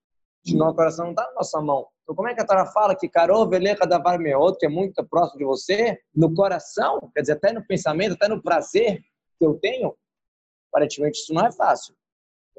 O 0.52 0.74
coração 0.74 1.06
não 1.06 1.12
está 1.12 1.26
na 1.28 1.36
nossa 1.36 1.62
mão. 1.62 1.88
Então, 2.04 2.16
como 2.16 2.28
é 2.28 2.34
que 2.34 2.42
a 2.42 2.46
Torá 2.46 2.66
fala 2.66 2.96
que 2.96 3.08
Karov 3.08 3.54
Elecha 3.54 3.88
Davar 3.88 4.20
Meot, 4.20 4.58
que 4.58 4.66
é 4.66 4.70
muito 4.70 5.04
próximo 5.06 5.40
de 5.40 5.46
você, 5.46 5.98
no 6.14 6.34
coração, 6.34 7.10
quer 7.14 7.22
dizer, 7.22 7.34
até 7.34 7.54
no 7.54 7.66
pensamento, 7.66 8.14
até 8.14 8.28
no 8.28 8.42
prazer 8.42 9.02
que 9.40 9.46
eu 9.46 9.54
tenho? 9.56 9.96
Aparentemente, 10.70 11.20
isso 11.20 11.34
não 11.34 11.46
é 11.46 11.52
fácil. 11.52 11.96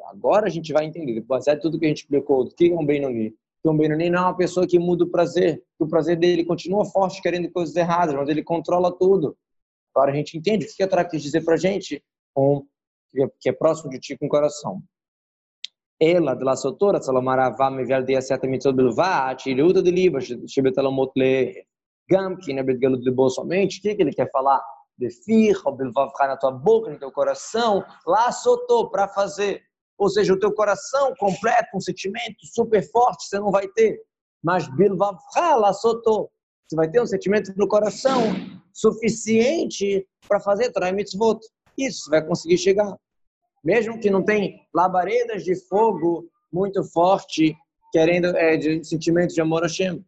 Agora 0.06 0.46
a 0.46 0.50
gente 0.50 0.72
vai 0.72 0.86
entender, 0.86 1.20
baseado 1.20 1.58
em 1.58 1.60
tudo 1.60 1.78
que 1.78 1.84
a 1.84 1.88
gente 1.88 2.02
explicou, 2.02 2.44
do 2.44 2.54
que 2.54 2.70
é 2.70 2.74
um 2.74 2.84
Benoni. 2.84 3.34
Que 3.62 3.68
um 3.68 3.76
Benoni 3.76 4.08
não 4.08 4.18
é 4.18 4.22
uma 4.22 4.36
pessoa 4.36 4.66
que 4.66 4.78
muda 4.78 5.04
o 5.04 5.10
prazer, 5.10 5.62
que 5.76 5.84
o 5.84 5.88
prazer 5.88 6.16
dele 6.16 6.44
continua 6.44 6.84
forte, 6.86 7.20
querendo 7.20 7.50
coisas 7.50 7.74
erradas, 7.76 8.14
mas 8.14 8.28
ele 8.28 8.42
controla 8.42 8.96
tudo. 8.96 9.36
Agora 9.94 10.10
a 10.10 10.14
gente 10.14 10.36
entende 10.36 10.64
o 10.64 10.68
que 10.74 10.82
a 10.82 10.88
Torá 10.88 11.04
quis 11.04 11.22
dizer 11.22 11.44
para 11.44 11.56
gente 11.56 12.02
com 12.32 12.66
que 13.40 13.48
é 13.48 13.52
próximo 13.52 13.90
de 13.90 13.98
ti 13.98 14.16
com 14.16 14.26
o 14.26 14.28
coração. 14.28 14.82
Ela, 16.00 16.34
de 16.34 16.44
la 16.44 16.56
sotora, 16.56 17.00
salamaravá, 17.00 17.70
me 17.70 17.84
de 17.84 18.20
certa 18.20 18.46
mitzvot 18.46 18.74
belvá, 18.74 19.34
tiriuda 19.34 19.82
de 19.82 19.90
liba, 19.90 20.18
shibetalamot 20.20 21.12
le 21.16 21.66
gam, 22.10 22.36
que 22.36 22.52
não 22.52 22.62
é 22.62 22.96
de 22.98 23.10
boa 23.10 23.30
somente, 23.30 23.78
o 23.78 23.82
que, 23.82 23.94
que 23.94 24.02
ele 24.02 24.12
quer 24.12 24.30
falar? 24.30 24.62
De 24.98 25.08
firra, 25.10 25.70
belvavá 25.72 26.26
na 26.26 26.36
tua 26.36 26.50
boca, 26.50 26.90
no 26.90 26.98
teu 26.98 27.10
coração, 27.10 27.84
lá 28.06 28.30
sotou, 28.32 28.90
para 28.90 29.08
fazer. 29.08 29.62
Ou 29.96 30.08
seja, 30.08 30.32
o 30.32 30.38
teu 30.38 30.52
coração 30.52 31.14
completo, 31.18 31.68
um 31.74 31.80
sentimento 31.80 32.44
super 32.52 32.82
forte, 32.90 33.26
você 33.26 33.38
não 33.38 33.50
vai 33.50 33.68
ter. 33.68 34.00
Mas 34.42 34.68
bilvavá 34.76 35.54
lá 35.56 35.72
sotou. 35.72 36.30
Você 36.66 36.76
vai 36.76 36.90
ter 36.90 37.00
um 37.00 37.06
sentimento 37.06 37.52
no 37.56 37.68
coração 37.68 38.20
suficiente 38.72 40.06
para 40.28 40.40
fazer 40.40 40.72
Torah 40.72 40.92
mitzvot. 40.92 41.38
Isso, 41.78 42.04
você 42.04 42.10
vai 42.10 42.26
conseguir 42.26 42.58
chegar 42.58 42.96
mesmo 43.64 43.98
que 43.98 44.10
não 44.10 44.22
tem 44.22 44.68
labaredas 44.74 45.44
de 45.44 45.56
fogo 45.56 46.28
muito 46.52 46.84
forte, 46.84 47.56
querendo 47.90 48.36
é, 48.36 48.56
de 48.56 48.84
sentimento 48.84 49.34
de 49.34 49.40
amor 49.40 49.62
a 49.62 49.66
Hashem. 49.66 50.04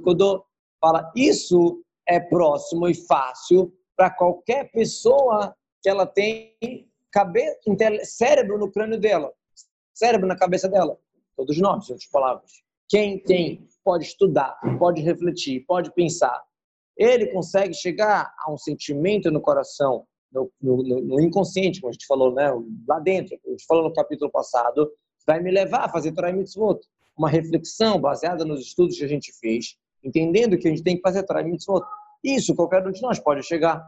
Kodô, 0.00 0.44
fala, 0.80 1.12
isso 1.14 1.84
é 2.08 2.18
próximo 2.18 2.88
e 2.88 2.94
fácil 2.94 3.72
para 3.96 4.10
qualquer 4.10 4.70
pessoa 4.72 5.54
que 5.82 5.88
ela 5.88 6.06
tem 6.06 6.56
cabe, 7.12 7.42
cérebro 8.02 8.58
no 8.58 8.72
crânio 8.72 8.98
dela, 8.98 9.32
cérebro 9.92 10.26
na 10.26 10.36
cabeça 10.36 10.68
dela. 10.68 10.98
Todos 11.36 11.58
nós, 11.58 11.88
em 11.88 11.92
outras 11.92 12.10
palavras. 12.10 12.50
Quem 12.88 13.18
tem, 13.18 13.68
pode 13.84 14.04
estudar, 14.04 14.58
pode 14.78 15.00
refletir, 15.00 15.64
pode 15.66 15.92
pensar. 15.92 16.42
Ele 16.96 17.26
consegue 17.26 17.74
chegar 17.74 18.32
a 18.38 18.52
um 18.52 18.56
sentimento 18.56 19.30
no 19.30 19.40
coração, 19.40 20.06
no, 20.32 20.50
no, 20.60 21.00
no 21.00 21.20
inconsciente, 21.20 21.80
como 21.80 21.90
a 21.90 21.92
gente 21.92 22.06
falou, 22.06 22.32
né? 22.32 22.50
lá 22.88 22.98
dentro, 23.00 23.38
a 23.46 23.50
gente 23.50 23.64
falou 23.66 23.84
no 23.84 23.92
capítulo 23.92 24.30
passado, 24.30 24.90
vai 25.26 25.40
me 25.40 25.50
levar 25.50 25.84
a 25.84 25.88
fazer 25.88 26.12
Torah 26.12 26.32
Mitzvot. 26.32 26.80
Uma 27.16 27.28
reflexão 27.28 28.00
baseada 28.00 28.44
nos 28.44 28.60
estudos 28.60 28.98
que 28.98 29.04
a 29.04 29.08
gente 29.08 29.32
fez, 29.38 29.76
entendendo 30.02 30.58
que 30.58 30.66
a 30.66 30.70
gente 30.70 30.82
tem 30.82 30.96
que 30.96 31.02
fazer 31.02 31.22
Torah 31.22 31.44
Mitzvot. 31.44 31.82
Isso 32.22 32.54
qualquer 32.54 32.86
um 32.86 32.90
de 32.90 33.02
nós 33.02 33.18
pode 33.18 33.42
chegar. 33.44 33.84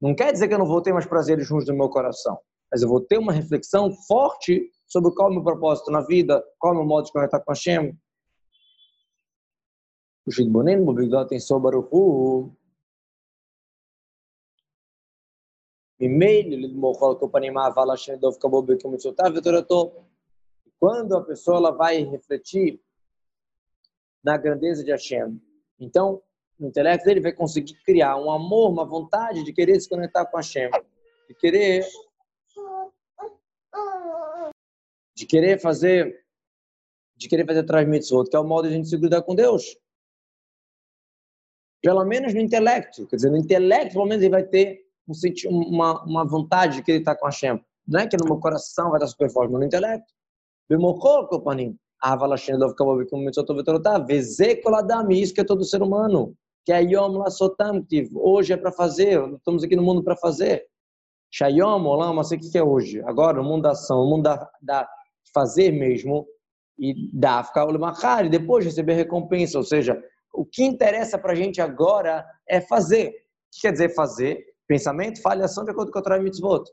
Não 0.00 0.14
quer 0.14 0.32
dizer 0.32 0.48
que 0.48 0.54
eu 0.54 0.58
não 0.58 0.66
vou 0.66 0.82
ter 0.82 0.92
mais 0.92 1.06
prazeres 1.06 1.46
juntos 1.46 1.68
no 1.68 1.76
meu 1.76 1.88
coração, 1.88 2.38
mas 2.70 2.82
eu 2.82 2.88
vou 2.88 3.00
ter 3.00 3.18
uma 3.18 3.32
reflexão 3.32 3.92
forte 4.08 4.68
sobre 4.88 5.12
qual 5.14 5.28
é 5.28 5.30
o 5.30 5.34
meu 5.34 5.44
propósito 5.44 5.90
na 5.90 6.00
vida, 6.00 6.42
qual 6.58 6.72
é 6.72 6.76
o 6.76 6.78
meu 6.80 6.88
modo 6.88 7.06
de 7.06 7.12
conectar 7.12 7.40
com 7.40 7.52
Hashem. 7.52 7.96
ושיתבונן 10.27 10.85
בו 10.85 10.93
בגדולת 10.93 11.31
אינסוף 11.31 11.63
ברוך 11.63 11.89
הוא, 11.89 12.49
ממילא 15.99 16.57
לדמוך 16.57 17.03
על 17.03 17.19
כל 17.19 17.27
פנים 17.31 17.57
אהבה 17.57 17.85
להשם 17.85 18.15
דווקא 18.15 18.47
בו 18.47 18.61
בקמצותיו 18.61 19.25
ותורתו. 19.35 20.03
Quando 20.79 21.17
a 21.17 21.23
pessoa 21.23 21.57
ela 21.57 21.71
vai 21.71 22.03
refletir 22.03 22.79
na 24.23 24.37
grandeza 24.37 24.83
de 24.83 24.91
Hashem, 24.91 25.41
então 25.79 26.21
no 26.59 26.67
intelecto 26.67 27.05
dele 27.05 27.19
vai 27.19 27.33
conseguir 27.33 27.73
criar 27.83 28.15
um 28.17 28.29
amor, 28.29 28.69
uma 28.69 28.85
vontade 28.85 29.43
de 29.43 29.51
querer 29.51 29.79
se 29.79 29.89
conectar 29.89 30.25
com 30.27 30.37
Hashem, 30.37 30.69
de 31.27 31.33
querer 31.33 31.83
de 35.15 35.25
querer 35.25 35.59
fazer 35.59 36.23
de 37.15 37.27
querer 37.27 37.47
fazer 37.47 37.63
trás 37.63 37.87
mitzvot, 37.87 38.29
que 38.29 38.35
é 38.35 38.39
o 38.39 38.43
modo 38.43 38.67
de 38.67 38.75
a 38.75 38.77
gente 38.77 38.89
se 38.89 38.97
grudar 38.97 39.23
com 39.23 39.33
Deus. 39.33 39.75
Pelo 41.82 42.04
menos 42.04 42.32
no 42.32 42.40
intelecto, 42.40 43.06
quer 43.08 43.16
dizer, 43.16 43.30
no 43.30 43.36
intelecto, 43.36 43.94
pelo 43.94 44.06
menos 44.06 44.22
ele 44.22 44.30
vai 44.30 44.44
ter 44.44 44.80
um, 45.48 45.58
uma, 45.68 46.02
uma 46.04 46.24
vontade 46.24 46.76
de 46.76 46.82
querer 46.82 46.98
estar 46.98 47.16
com 47.16 47.26
Hashem. 47.26 47.60
Não 47.86 48.00
é 48.00 48.06
que 48.06 48.16
no 48.16 48.24
meu 48.24 48.38
coração 48.38 48.90
vai 48.90 48.98
estar 48.98 49.08
super 49.08 49.30
forte, 49.30 49.50
mas 49.50 49.60
no 49.60 49.66
intelecto. 49.66 50.12
Isso 55.10 55.34
que 55.34 55.40
é 55.40 55.44
todo 55.44 55.64
ser 55.64 55.82
humano 55.82 56.36
que 56.64 56.72
é 56.72 56.80
Yom 56.80 57.18
Lasotam 57.18 57.84
Hoje 58.14 58.52
é 58.52 58.56
para 58.56 58.70
fazer, 58.70 59.20
estamos 59.34 59.64
aqui 59.64 59.74
no 59.74 59.82
mundo 59.82 60.02
para 60.02 60.16
fazer. 60.16 60.64
Shayom, 61.30 61.84
Olam, 61.84 62.14
não 62.14 62.22
sei 62.22 62.38
o 62.38 62.40
que 62.40 62.58
é 62.58 62.62
hoje. 62.62 63.00
Agora, 63.04 63.40
o 63.40 63.44
mundo 63.44 63.62
da 63.62 63.70
ação, 63.70 64.02
o 64.02 64.10
mundo 64.10 64.24
da, 64.24 64.50
da 64.60 64.88
fazer 65.34 65.72
mesmo, 65.72 66.26
e 66.78 67.10
da 67.12 67.42
ficar 67.42 68.26
e 68.26 68.28
depois 68.28 68.64
receber 68.64 68.94
recompensa. 68.94 69.56
Ou 69.56 69.64
seja, 69.64 70.02
o 70.33 70.45
que 70.45 70.63
interessa 70.63 71.17
para 71.17 71.33
a 71.33 71.35
gente 71.35 71.61
agora 71.61 72.25
é 72.47 72.61
fazer. 72.61 73.09
O 73.09 73.11
que 73.53 73.61
quer 73.61 73.71
dizer 73.71 73.95
fazer? 73.95 74.45
Pensamento, 74.67 75.21
falhação 75.21 75.63
de 75.63 75.71
acordo 75.71 75.91
com 75.91 75.99
o 75.99 76.01
Torah 76.01 76.19
Mitzvot. 76.19 76.63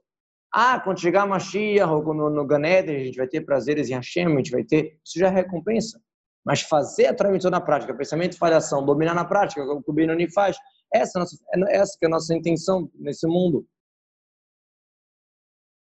Ah, 0.53 0.81
quando 0.81 1.01
chegar 1.01 1.23
a 1.23 1.27
Mashiach 1.27 1.91
ou 1.91 2.15
no, 2.15 2.31
no 2.31 2.47
Ganed, 2.47 2.91
a 2.91 3.05
gente 3.05 3.17
vai 3.17 3.27
ter 3.27 3.41
prazeres 3.41 3.91
em 3.91 3.95
Hashem, 3.95 4.27
a 4.27 4.37
gente 4.37 4.51
vai 4.51 4.65
ter. 4.65 4.99
Isso 5.05 5.19
já 5.19 5.29
é 5.29 5.31
recompensa. 5.31 6.01
Mas 6.45 6.61
fazer 6.61 7.07
a 7.07 7.15
transmissão 7.15 7.51
na 7.51 7.61
prática, 7.61 7.95
pensamento 7.95 8.35
e 8.35 8.39
falhação, 8.39 8.85
dominar 8.85 9.15
na 9.15 9.25
prática, 9.25 9.65
como 9.67 9.83
o 9.87 9.93
Benoni 9.93 10.31
faz, 10.31 10.57
essa, 10.93 11.19
é 11.19 11.21
nossa, 11.21 11.37
é 11.57 11.77
essa 11.77 11.97
que 11.99 12.05
é 12.05 12.09
a 12.09 12.11
nossa 12.11 12.35
intenção 12.35 12.91
nesse 12.95 13.27
mundo. 13.27 13.67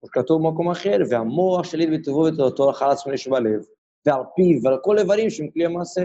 וכתוב 0.05 0.43
במקום 0.43 0.71
אחר, 0.71 0.97
והמוח 1.11 1.64
שלי 1.64 1.99
בטובו 1.99 2.21
ותורתו 2.21 2.71
אכל 2.71 2.85
עצמו 2.85 3.12
לשבלב, 3.12 3.61
ועל 4.07 4.23
פיו 4.37 4.62
ועל 4.62 4.79
כל 4.83 4.99
איברים 4.99 5.31
שהם 5.31 5.50
כלי 5.50 5.64
המעשה. 5.64 6.03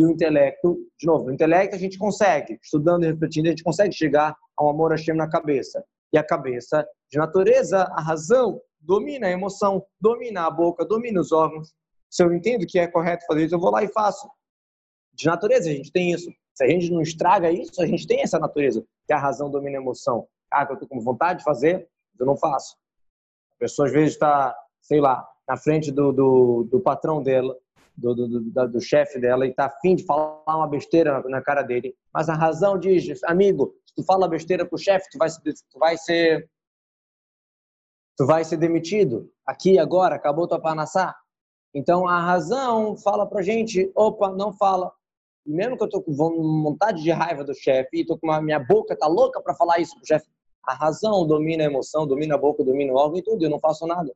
E 0.00 0.02
o 0.02 0.10
intelecto, 0.10 0.78
de 0.98 1.06
novo, 1.06 1.26
o 1.26 1.30
intelecto 1.30 1.76
a 1.76 1.78
gente 1.78 1.98
consegue, 1.98 2.58
estudando 2.62 3.04
e 3.04 3.08
refletindo, 3.08 3.48
a 3.48 3.50
gente 3.50 3.62
consegue 3.62 3.94
chegar 3.94 4.34
a 4.56 4.64
um 4.64 4.70
amor 4.70 4.92
Hashem 4.92 5.14
na 5.14 5.28
cabeça. 5.28 5.84
E 6.10 6.16
a 6.16 6.24
cabeça, 6.24 6.88
de 7.10 7.18
natureza, 7.18 7.82
a 7.82 8.00
razão, 8.00 8.58
domina 8.80 9.26
a 9.26 9.30
emoção, 9.30 9.84
domina 10.00 10.46
a 10.46 10.50
boca, 10.50 10.86
domina 10.86 11.20
os 11.20 11.32
órgãos. 11.32 11.74
Se 12.08 12.24
eu 12.24 12.32
entendo 12.32 12.64
que 12.66 12.78
é 12.78 12.86
correto 12.86 13.26
fazer 13.26 13.44
isso, 13.44 13.54
eu 13.54 13.60
vou 13.60 13.70
lá 13.70 13.84
e 13.84 13.88
faço. 13.88 14.26
De 15.12 15.26
natureza, 15.26 15.68
a 15.68 15.72
gente 15.74 15.92
tem 15.92 16.12
isso. 16.12 16.30
Se 16.54 16.64
a 16.64 16.66
gente 16.66 16.90
não 16.90 17.02
estraga 17.02 17.52
isso, 17.52 17.82
a 17.82 17.86
gente 17.86 18.06
tem 18.06 18.22
essa 18.22 18.38
natureza, 18.38 18.82
que 19.06 19.12
a 19.12 19.18
razão 19.18 19.50
domina 19.50 19.76
a 19.76 19.82
emoção. 19.82 20.26
Ah, 20.50 20.66
eu 20.66 20.72
estou 20.72 20.88
com 20.88 20.98
vontade 21.00 21.40
de 21.40 21.44
fazer, 21.44 21.86
eu 22.18 22.24
não 22.24 22.38
faço. 22.38 22.74
A 23.56 23.58
pessoa, 23.58 23.86
às 23.86 23.92
vezes, 23.92 24.14
está, 24.14 24.56
sei 24.80 24.98
lá, 24.98 25.28
na 25.46 25.58
frente 25.58 25.92
do, 25.92 26.10
do, 26.10 26.64
do 26.70 26.80
patrão 26.80 27.22
dela, 27.22 27.54
do, 28.00 28.14
do, 28.14 28.40
do, 28.40 28.68
do 28.68 28.80
chefe 28.80 29.20
dela, 29.20 29.46
e 29.46 29.50
está 29.50 29.66
afim 29.66 29.94
de 29.94 30.04
falar 30.04 30.42
uma 30.46 30.66
besteira 30.66 31.20
na, 31.20 31.28
na, 31.28 31.42
cara 31.42 31.62
dele. 31.62 31.94
Mas 32.12 32.28
a 32.28 32.34
razão 32.34 32.78
diz, 32.78 33.22
amigo, 33.24 33.74
se 33.86 33.94
tu 33.94 34.04
fala 34.04 34.28
besteira 34.28 34.66
pro 34.66 34.78
chefe, 34.78 35.08
tu 35.10 35.18
vai, 35.18 35.28
tu 35.30 35.78
vai 35.78 35.96
ser 35.96 36.48
tu 38.16 38.26
vai 38.26 38.44
ser 38.44 38.58
demitido 38.58 39.30
aqui 39.46 39.78
agora, 39.78 40.14
acabou 40.14 40.46
tua 40.46 40.60
panassá. 40.60 41.14
Então 41.74 42.06
a 42.06 42.20
razão 42.20 42.96
fala 42.96 43.26
pra 43.26 43.42
gente, 43.42 43.90
opa, 43.94 44.30
não 44.30 44.52
fala. 44.52 44.92
E 45.46 45.52
mesmo 45.52 45.76
que 45.76 45.84
eu 45.84 45.88
tô 45.88 46.02
com 46.02 46.12
vontade 46.12 47.02
de 47.02 47.10
raiva 47.10 47.44
do 47.44 47.54
chefe, 47.54 48.00
e 48.00 48.06
tô 48.06 48.18
com 48.18 48.26
uma, 48.26 48.42
minha 48.42 48.58
boca 48.58 48.96
tá 48.96 49.06
louca 49.06 49.40
para 49.40 49.54
falar 49.54 49.78
isso 49.78 49.94
pro 49.96 50.06
chefe, 50.06 50.26
a 50.62 50.74
razão 50.74 51.26
domina 51.26 51.62
a 51.62 51.66
emoção, 51.66 52.06
domina 52.06 52.34
a 52.34 52.38
boca, 52.38 52.62
domina 52.62 52.92
o 52.92 52.96
órgão 52.96 53.18
e 53.18 53.22
tudo, 53.22 53.42
eu 53.42 53.50
não 53.50 53.58
faço 53.58 53.86
nada. 53.86 54.12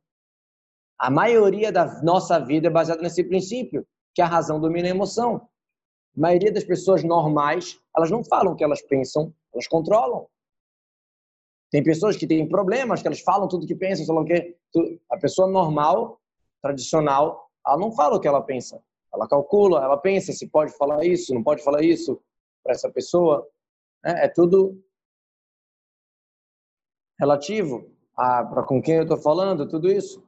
A 0.98 1.10
maioria 1.10 1.72
da 1.72 2.02
nossa 2.02 2.38
vida 2.38 2.68
é 2.68 2.70
baseada 2.70 3.02
nesse 3.02 3.24
princípio, 3.24 3.86
que 4.14 4.22
a 4.22 4.26
razão 4.26 4.60
domina 4.60 4.86
a 4.86 4.90
emoção. 4.90 5.48
A 6.16 6.20
maioria 6.20 6.52
das 6.52 6.64
pessoas 6.64 7.02
normais, 7.02 7.80
elas 7.96 8.10
não 8.10 8.22
falam 8.22 8.52
o 8.52 8.56
que 8.56 8.62
elas 8.62 8.80
pensam, 8.82 9.34
elas 9.52 9.66
controlam. 9.66 10.26
Tem 11.70 11.82
pessoas 11.82 12.16
que 12.16 12.26
têm 12.26 12.48
problemas, 12.48 13.02
que 13.02 13.08
elas 13.08 13.20
falam 13.20 13.48
tudo 13.48 13.66
que 13.66 13.74
pensam, 13.74 14.06
falam 14.06 14.24
que 14.24 14.56
a 15.10 15.16
pessoa 15.16 15.48
normal, 15.48 16.20
tradicional, 16.62 17.50
ela 17.66 17.76
não 17.76 17.90
fala 17.90 18.16
o 18.16 18.20
que 18.20 18.28
ela 18.28 18.40
pensa. 18.40 18.80
Ela 19.12 19.28
calcula, 19.28 19.82
ela 19.82 19.96
pensa 19.96 20.32
se 20.32 20.48
pode 20.48 20.76
falar 20.76 21.04
isso, 21.04 21.34
não 21.34 21.42
pode 21.42 21.62
falar 21.64 21.82
isso 21.82 22.20
para 22.62 22.72
essa 22.72 22.90
pessoa. 22.90 23.48
É, 24.04 24.26
é 24.26 24.28
tudo 24.28 24.80
relativo 27.18 27.90
para 28.14 28.62
com 28.62 28.80
quem 28.80 28.96
eu 28.96 29.02
estou 29.02 29.18
falando, 29.18 29.68
tudo 29.68 29.90
isso. 29.90 30.23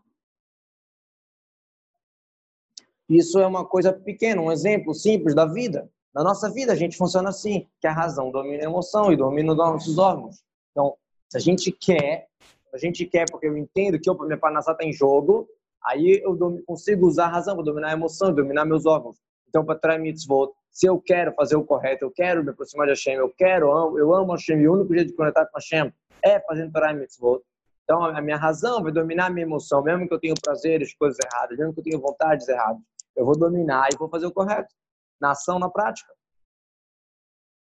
Isso 3.09 3.39
é 3.39 3.47
uma 3.47 3.65
coisa 3.65 3.93
pequena, 3.93 4.43
um 4.43 4.51
exemplo 4.53 4.95
simples 4.95 5.35
da 5.35 5.47
vida. 5.47 5.89
Na 6.15 6.25
nossa 6.25 6.51
vida 6.51 6.73
a 6.73 6.77
gente 6.77 6.97
funciona 6.97 7.29
assim, 7.29 7.67
que 7.81 7.87
a 7.87 7.93
razão 7.93 8.31
domina 8.31 8.63
a 8.63 8.67
emoção 8.67 9.13
e 9.13 9.17
domina 9.17 9.53
os 9.53 9.59
nossos 9.59 9.99
órgãos. 9.99 10.43
Então, 10.71 10.95
se 11.29 11.37
a 11.37 11.41
gente 11.41 11.71
quer, 11.71 12.27
a 12.75 12.79
gente 12.79 13.07
quer 13.07 13.27
porque 13.31 13.47
eu 13.47 13.57
entendo 13.57 13.99
que 13.99 14.11
o 14.11 14.19
minha 14.23 14.39
parnassá 14.39 14.73
está 14.73 14.85
em 14.85 14.93
jogo, 14.93 15.49
Aí 15.87 16.21
eu 16.25 16.37
consigo 16.67 17.07
usar 17.07 17.27
a 17.27 17.29
razão 17.29 17.55
para 17.55 17.65
dominar 17.65 17.91
a 17.91 17.93
emoção, 17.93 18.35
dominar 18.35 18.65
meus 18.65 18.85
órgãos. 18.87 19.17
Então, 19.49 19.65
para 19.65 19.79
trazer 19.79 20.01
mitzvot, 20.01 20.53
se 20.69 20.87
eu 20.87 21.01
quero 21.01 21.33
fazer 21.33 21.55
o 21.55 21.65
correto, 21.65 22.05
eu 22.05 22.11
quero 22.11 22.43
me 22.43 22.51
aproximar 22.51 22.89
de 22.89 22.93
Hashem, 22.93 23.15
eu 23.15 23.31
quero, 23.31 23.69
eu 23.97 24.13
amo 24.13 24.33
Hashem, 24.33 24.59
e 24.59 24.69
o 24.69 24.73
único 24.75 24.93
jeito 24.93 25.09
de 25.11 25.17
conectar 25.17 25.47
com 25.47 25.57
Hashem 25.57 25.93
é 26.23 26.41
fazendo 26.41 26.73
Torah 26.73 26.93
e 26.93 26.97
mitzvot. 26.97 27.41
Então, 27.85 28.05
a 28.05 28.21
minha 28.21 28.37
razão 28.37 28.83
vai 28.83 28.91
dominar 28.91 29.27
a 29.27 29.31
minha 29.31 29.47
emoção, 29.47 29.81
mesmo 29.81 30.09
que 30.09 30.13
eu 30.13 30.19
tenha 30.19 30.35
prazeres, 30.43 30.93
coisas 30.95 31.19
erradas, 31.25 31.57
mesmo 31.57 31.73
que 31.73 31.79
eu 31.79 31.85
tenha 31.85 31.99
vontades 31.99 32.49
erradas. 32.49 32.83
Eu 33.17 33.25
vou 33.25 33.37
dominar 33.37 33.89
e 33.93 33.97
vou 33.97 34.09
fazer 34.09 34.27
o 34.27 34.33
correto, 34.33 34.73
na 35.21 35.31
ação, 35.31 35.59
na 35.59 35.71
prática. 35.71 36.13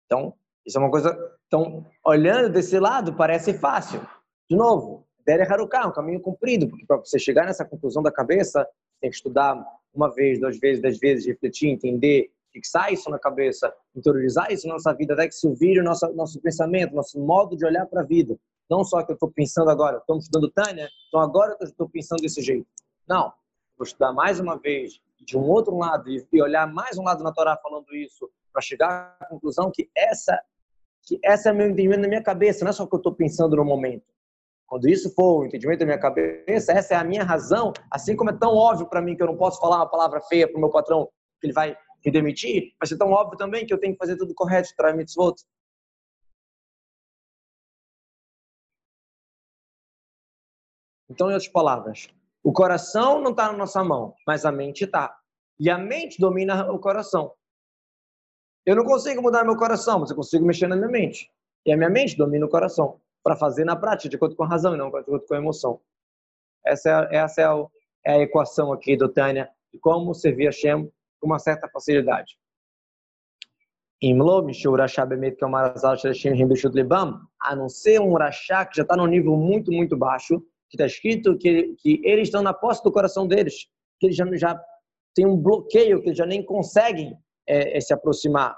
Então, 0.04 0.34
isso 0.64 0.78
é 0.78 0.80
uma 0.80 0.90
coisa. 0.90 1.16
Então, 1.46 1.86
olhando 2.04 2.50
desse 2.50 2.78
lado, 2.78 3.14
parece 3.14 3.54
fácil. 3.54 4.06
De 4.48 4.56
novo, 4.56 5.06
Derech 5.24 5.50
Haruká, 5.50 5.86
um 5.86 5.92
caminho 5.92 6.20
comprido, 6.20 6.68
porque 6.68 6.86
para 6.86 6.98
você 6.98 7.18
chegar 7.18 7.46
nessa 7.46 7.64
conclusão 7.64 8.02
da 8.02 8.12
cabeça, 8.12 8.68
tem 9.00 9.10
que 9.10 9.16
estudar 9.16 9.64
uma 9.92 10.12
vez, 10.12 10.38
duas 10.38 10.58
vezes, 10.58 10.82
dez 10.82 10.98
vezes, 10.98 11.26
refletir, 11.26 11.68
entender, 11.68 12.30
fixar 12.52 12.92
isso 12.92 13.10
na 13.10 13.18
cabeça, 13.18 13.72
interiorizar 13.94 14.52
isso 14.52 14.66
na 14.66 14.74
nossa 14.74 14.92
vida, 14.92 15.14
até 15.14 15.26
que 15.28 15.34
isso 15.34 15.52
vire 15.54 15.80
o 15.80 15.84
nosso, 15.84 16.06
nosso 16.12 16.40
pensamento, 16.40 16.94
nosso 16.94 17.18
modo 17.18 17.56
de 17.56 17.64
olhar 17.64 17.86
para 17.86 18.02
a 18.02 18.04
vida. 18.04 18.38
Não 18.68 18.84
só 18.84 19.02
que 19.02 19.12
eu 19.12 19.14
estou 19.14 19.30
pensando 19.30 19.70
agora, 19.70 19.98
estamos 19.98 20.24
estudando 20.24 20.50
Tânia, 20.50 20.88
então 21.08 21.20
agora 21.20 21.56
eu 21.60 21.66
estou 21.66 21.88
pensando 21.88 22.20
desse 22.20 22.42
jeito. 22.42 22.66
Não, 23.08 23.32
vou 23.76 23.84
estudar 23.84 24.12
mais 24.12 24.40
uma 24.40 24.56
vez 24.56 25.00
de 25.20 25.36
um 25.36 25.42
outro 25.42 25.76
lado 25.76 26.08
e 26.10 26.42
olhar 26.42 26.66
mais 26.66 26.98
um 26.98 27.02
lado 27.02 27.22
na 27.22 27.32
Torá 27.32 27.56
falando 27.62 27.94
isso, 27.94 28.30
para 28.52 28.62
chegar 28.62 29.16
à 29.20 29.26
conclusão 29.26 29.70
que 29.72 29.90
essa 29.94 30.40
que 31.06 31.20
essa 31.22 31.50
é 31.50 31.52
meu 31.52 31.68
entendimento 31.68 32.00
na 32.00 32.08
minha 32.08 32.22
cabeça, 32.22 32.64
não 32.64 32.70
é 32.70 32.72
só 32.72 32.82
o 32.82 32.88
que 32.88 32.96
eu 32.96 32.98
estou 32.98 33.14
pensando 33.14 33.54
no 33.54 33.64
momento. 33.64 34.04
Quando 34.66 34.88
isso 34.88 35.14
for 35.14 35.42
o 35.42 35.46
entendimento 35.46 35.78
da 35.78 35.86
minha 35.86 36.00
cabeça, 36.00 36.72
essa 36.72 36.94
é 36.94 36.96
a 36.96 37.04
minha 37.04 37.22
razão, 37.22 37.72
assim 37.88 38.16
como 38.16 38.30
é 38.30 38.32
tão 38.36 38.52
óbvio 38.56 38.88
para 38.88 39.00
mim 39.00 39.14
que 39.14 39.22
eu 39.22 39.28
não 39.28 39.36
posso 39.36 39.60
falar 39.60 39.76
uma 39.76 39.88
palavra 39.88 40.20
feia 40.22 40.48
para 40.48 40.56
o 40.58 40.60
meu 40.60 40.70
patrão, 40.70 41.08
que 41.40 41.46
ele 41.46 41.52
vai 41.52 41.78
me 42.04 42.10
demitir, 42.10 42.74
vai 42.80 42.88
ser 42.88 42.96
tão 42.98 43.10
óbvio 43.12 43.38
também 43.38 43.64
que 43.64 43.72
eu 43.72 43.78
tenho 43.78 43.92
que 43.92 43.98
fazer 43.98 44.16
tudo 44.16 44.34
correto, 44.34 44.68
trazer 44.76 44.96
mitzvot. 44.96 45.36
Então, 51.08 51.30
em 51.30 51.34
outras 51.34 51.50
palavras, 51.50 52.08
coração 52.56 53.20
não 53.20 53.32
está 53.32 53.52
na 53.52 53.58
nossa 53.58 53.84
mão, 53.84 54.14
mas 54.26 54.46
a 54.46 54.50
mente 54.50 54.84
está. 54.84 55.14
E 55.60 55.68
a 55.68 55.76
mente 55.76 56.18
domina 56.18 56.72
o 56.72 56.78
coração. 56.78 57.32
Eu 58.64 58.74
não 58.74 58.84
consigo 58.84 59.22
mudar 59.22 59.44
meu 59.44 59.56
coração, 59.56 60.00
mas 60.00 60.10
eu 60.10 60.16
consigo 60.16 60.44
mexer 60.44 60.66
na 60.66 60.74
minha 60.74 60.88
mente. 60.88 61.30
E 61.66 61.72
a 61.72 61.76
minha 61.76 61.90
mente 61.90 62.16
domina 62.16 62.46
o 62.46 62.48
coração 62.48 62.98
para 63.22 63.36
fazer 63.36 63.64
na 63.64 63.76
prática, 63.76 64.08
de 64.08 64.16
acordo 64.16 64.34
com 64.34 64.44
a 64.44 64.48
razão 64.48 64.74
e 64.74 64.78
não 64.78 64.90
de 64.90 64.98
acordo 64.98 65.26
com 65.26 65.34
a 65.34 65.38
emoção. 65.38 65.80
Essa 66.64 67.08
é, 67.10 67.16
essa 67.16 67.42
é, 67.42 67.44
a, 67.44 67.66
é 68.04 68.12
a 68.14 68.20
equação 68.20 68.72
aqui 68.72 68.96
do 68.96 69.08
Tânia 69.08 69.48
de 69.72 69.78
como 69.78 70.14
servir 70.14 70.48
a 70.48 70.52
Shem 70.52 70.90
com 71.20 71.26
uma 71.26 71.38
certa 71.38 71.68
facilidade. 71.68 72.38
A 77.40 77.54
não 77.54 77.68
ser 77.68 78.00
um 78.00 78.14
rachá 78.14 78.64
que 78.64 78.76
já 78.76 78.82
está 78.82 78.96
num 78.96 79.06
nível 79.06 79.36
muito, 79.36 79.70
muito 79.70 79.96
baixo, 79.96 80.42
que 80.68 80.76
está 80.76 80.86
escrito 80.86 81.36
que, 81.36 81.74
que 81.78 82.00
eles 82.04 82.28
estão 82.28 82.42
na 82.42 82.52
posse 82.52 82.82
do 82.82 82.92
coração 82.92 83.26
deles, 83.26 83.66
que 83.98 84.06
eles 84.06 84.16
já, 84.16 84.24
já 84.34 84.60
têm 85.14 85.26
um 85.26 85.36
bloqueio, 85.36 86.00
que 86.02 86.08
eles 86.08 86.18
já 86.18 86.26
nem 86.26 86.44
conseguem 86.44 87.16
é, 87.46 87.76
é, 87.76 87.80
se 87.80 87.94
aproximar. 87.94 88.56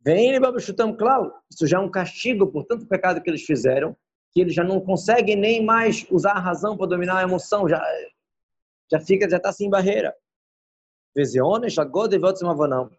Vem 0.00 0.30
ele 0.30 0.60
chutando 0.60 0.96
claro, 0.96 1.32
isso 1.50 1.66
já 1.66 1.78
é 1.78 1.80
um 1.80 1.90
castigo 1.90 2.46
por 2.46 2.64
tanto 2.64 2.86
pecado 2.86 3.20
que 3.20 3.28
eles 3.28 3.42
fizeram, 3.42 3.96
que 4.32 4.40
eles 4.40 4.54
já 4.54 4.62
não 4.62 4.80
conseguem 4.80 5.36
nem 5.36 5.64
mais 5.64 6.06
usar 6.10 6.32
a 6.32 6.40
razão 6.40 6.76
para 6.76 6.86
dominar 6.86 7.18
a 7.18 7.22
emoção, 7.22 7.68
já 7.68 7.82
já 8.90 9.00
fica 9.00 9.28
já 9.28 9.36
está 9.38 9.52
sem 9.52 9.68
barreira. 9.68 10.14
Vezeones, 11.14 11.76
agora. 11.78 12.90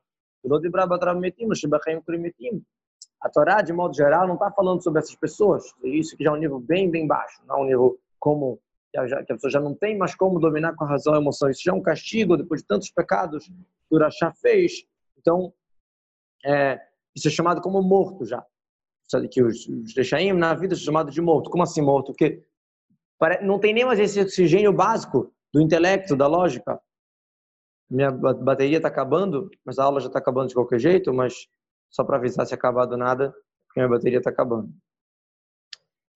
A 3.22 3.30
Torá, 3.30 3.62
de 3.62 3.74
modo 3.74 3.96
geral, 3.96 4.28
não 4.28 4.36
está 4.36 4.52
falando 4.52 4.84
sobre 4.84 5.00
essas 5.00 5.16
pessoas. 5.16 5.64
Isso 5.84 6.16
que 6.16 6.24
já 6.24 6.32
é 6.32 6.34
um 6.34 6.38
nível 6.38 6.60
bem, 6.60 6.90
bem 6.90 7.08
baixo. 7.08 7.42
Não 7.46 7.58
é 7.58 7.60
um 7.60 7.66
nível 7.66 8.00
como 8.20 8.60
que 8.92 8.98
a 9.32 9.36
pessoa 9.36 9.52
já 9.52 9.60
não 9.60 9.76
tem 9.76 9.98
mais 9.98 10.16
como 10.16 10.40
dominar 10.40 10.76
com 10.76 10.84
a 10.84 10.88
razão 10.88 11.14
e 11.14 11.18
a 11.18 11.20
emoção. 11.20 11.50
Isso 11.50 11.62
já 11.64 11.72
é 11.72 11.76
um 11.76 11.82
castigo 11.82 12.38
depois 12.38 12.62
de 12.62 12.68
tantos 12.68 12.90
pecados 12.90 13.46
que 13.46 13.54
o 13.92 13.96
Urachá 13.96 14.32
fez. 14.34 14.86
Então, 15.18 15.54
é, 16.46 16.80
isso 17.16 17.28
é 17.28 17.32
chamado 17.32 17.62
como 17.62 17.82
morto 17.82 18.26
já. 18.26 18.44
Sabe 19.08 19.28
que 19.28 19.42
os, 19.42 19.68
os 19.68 19.94
na 20.36 20.54
vida 20.54 20.76
são 20.76 20.86
chamados 20.86 21.14
de 21.14 21.22
morto. 21.22 21.50
Como 21.50 21.64
assim 21.64 21.82
morto? 21.82 22.08
Porque 22.08 22.44
não 23.42 23.60
tem 23.60 23.74
nem 23.74 23.86
mais 23.86 24.00
esse 24.00 24.20
oxigênio 24.20 24.74
básico 24.74 25.34
do 25.54 25.62
intelecto, 25.62 26.16
da 26.16 26.28
lógica. 26.28 26.80
Minha 27.90 28.12
bateria 28.12 28.78
está 28.78 28.90
acabando, 28.90 29.50
mas 29.66 29.80
a 29.80 29.86
aula 29.86 30.02
já 30.02 30.08
está 30.08 30.20
acabando 30.20 30.50
de 30.50 30.54
qualquer 30.54 30.80
jeito, 30.80 31.14
mas 31.14 31.48
só 31.90 32.04
para 32.04 32.18
avisar 32.18 32.46
se 32.46 32.54
acabar 32.54 32.86
do 32.86 32.98
nada, 32.98 33.34
porque 33.66 33.80
minha 33.80 33.88
bateria 33.88 34.18
está 34.18 34.30
acabando. 34.30 34.70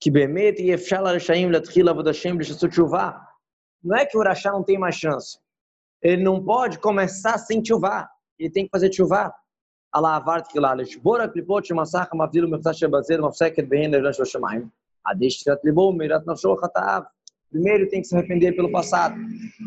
Que 0.02 0.10
bemet 0.10 0.60
e 0.60 0.76
Não 3.84 3.96
é 3.96 4.06
que 4.06 4.18
o 4.18 4.20
Urachá 4.20 4.52
não 4.52 4.64
tem 4.64 4.78
mais 4.78 4.96
chance. 4.96 5.38
Ele 6.02 6.24
não 6.24 6.44
pode 6.44 6.80
começar 6.80 7.38
sem 7.38 7.64
chuvá. 7.64 8.10
Ele 8.40 8.50
tem 8.50 8.66
que 8.66 8.72
fazer 8.72 8.92
chuvá. 8.92 9.32
Allah 9.92 10.16
avart 10.16 10.52
kilal. 10.52 10.84
Shbora 10.84 11.30
klipot 11.30 11.68
shemasach 11.68 12.10
mavdil 12.16 12.48
meftash 12.48 12.80
shebazer 12.80 13.20
mafseket 13.20 13.68
behin 13.68 13.90
levan 13.92 14.12
shoshamayim. 14.12 14.72
Adeshtirat 15.06 15.60
libo 15.64 15.94
mirat 15.94 16.26
nafsho 16.26 16.56
chatav. 16.60 17.06
Primeiro 17.52 17.88
tem 17.90 18.02
que 18.02 18.08
se 18.08 18.16
arrepender 18.16 18.56
pelo 18.56 18.72
passado 18.72 19.16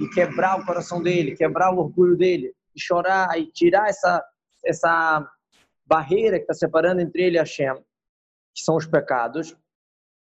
e 0.01 0.09
quebrar 0.15 0.59
o 0.59 0.65
coração 0.65 1.03
dele, 1.03 1.37
quebrar 1.37 1.73
o 1.73 1.79
orgulho 1.79 2.17
dele, 2.17 2.55
e 2.75 2.81
chorar 2.81 3.39
e 3.39 3.47
tirar 3.53 3.89
essa 3.89 4.25
essa 4.65 5.31
barreira 5.85 6.39
que 6.39 6.45
está 6.45 6.55
separando 6.55 7.03
entre 7.03 7.23
ele 7.23 7.37
e 7.37 7.39
Hashem, 7.39 7.75
que 8.55 8.65
são 8.65 8.77
os 8.77 8.87
pecados, 8.87 9.55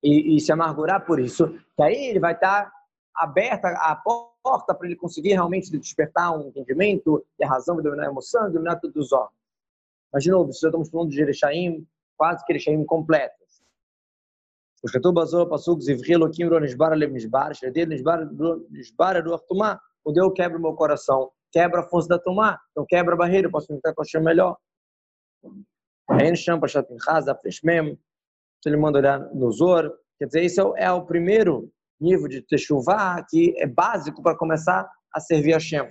e, 0.03 0.37
e 0.37 0.41
se 0.41 0.53
amargurar 0.53 1.05
por 1.05 1.21
isso, 1.21 1.49
que 1.77 1.83
aí 1.83 2.07
ele 2.07 2.21
vai 2.21 2.33
estar 2.33 2.71
aberta 3.15 3.69
a 3.69 3.95
porta 3.97 4.75
para 4.75 4.87
ele 4.87 4.97
conseguir 4.97 5.31
realmente 5.31 5.71
despertar 5.71 6.37
um 6.37 6.49
entendimento, 6.49 7.25
ter 7.37 7.45
razão, 7.45 7.77
dominar 7.77 8.05
a 8.05 8.11
emoção, 8.11 8.51
dominar 8.51 8.77
todos 8.77 9.07
os 9.07 9.13
homens. 9.13 9.35
Mas, 10.13 10.25
de 10.25 10.31
novo, 10.31 10.53
se 10.53 10.67
estamos 10.67 10.89
falando 10.89 11.11
de 11.11 11.21
Erechaim, 11.21 11.87
quase 12.17 12.45
que 12.45 12.53
Erechaim 12.53 12.85
completos. 12.85 13.41
Os 14.83 14.91
Ketur 14.91 15.13
Bazor 15.13 15.47
Passuk 15.47 15.83
Zivri 15.83 16.13
Eloquim 16.13 16.45
Ro 16.45 16.59
Nisbar 16.59 16.93
Alev 16.93 17.13
Nisbar 17.13 17.55
Shredir 17.55 17.87
Nisbar 17.87 18.27
Nisbar 18.71 19.23
Ruach 19.23 19.79
O 20.03 20.13
Deus 20.13 20.33
quebra 20.35 20.59
o 20.59 20.61
meu 20.61 20.73
coração, 20.75 21.31
quebra 21.53 21.81
a 21.81 21.83
força 21.83 22.09
da 22.09 22.19
Tumá, 22.19 22.59
então 22.71 22.87
quebra 22.89 23.15
a 23.15 23.19
barreira, 23.19 23.51
posso 23.51 23.71
me 23.71 23.81
conectar 23.81 23.95
com 23.95 24.19
o 24.19 24.25
melhor. 24.25 24.57
Aí 26.09 26.31
no 26.31 26.37
chão, 26.37 26.59
Pachat 26.59 26.89
Pinchas, 26.89 27.29
Afreshmem, 27.29 27.99
ele 28.69 28.77
manda 28.77 28.99
olhar 28.99 29.19
no 29.35 29.51
Zor, 29.51 29.93
quer 30.19 30.27
dizer, 30.27 30.45
esse 30.45 30.61
é 30.61 30.65
o, 30.65 30.77
é 30.77 30.93
o 30.93 31.05
primeiro 31.05 31.71
nível 32.01 32.29
de 32.29 32.43
Teshuvah 32.43 33.25
que 33.29 33.55
é 33.59 33.67
básico 33.67 34.23
para 34.23 34.37
começar 34.37 34.89
a 35.13 35.21
servir 35.21 35.55
a 35.55 35.61
Shem. 35.61 35.89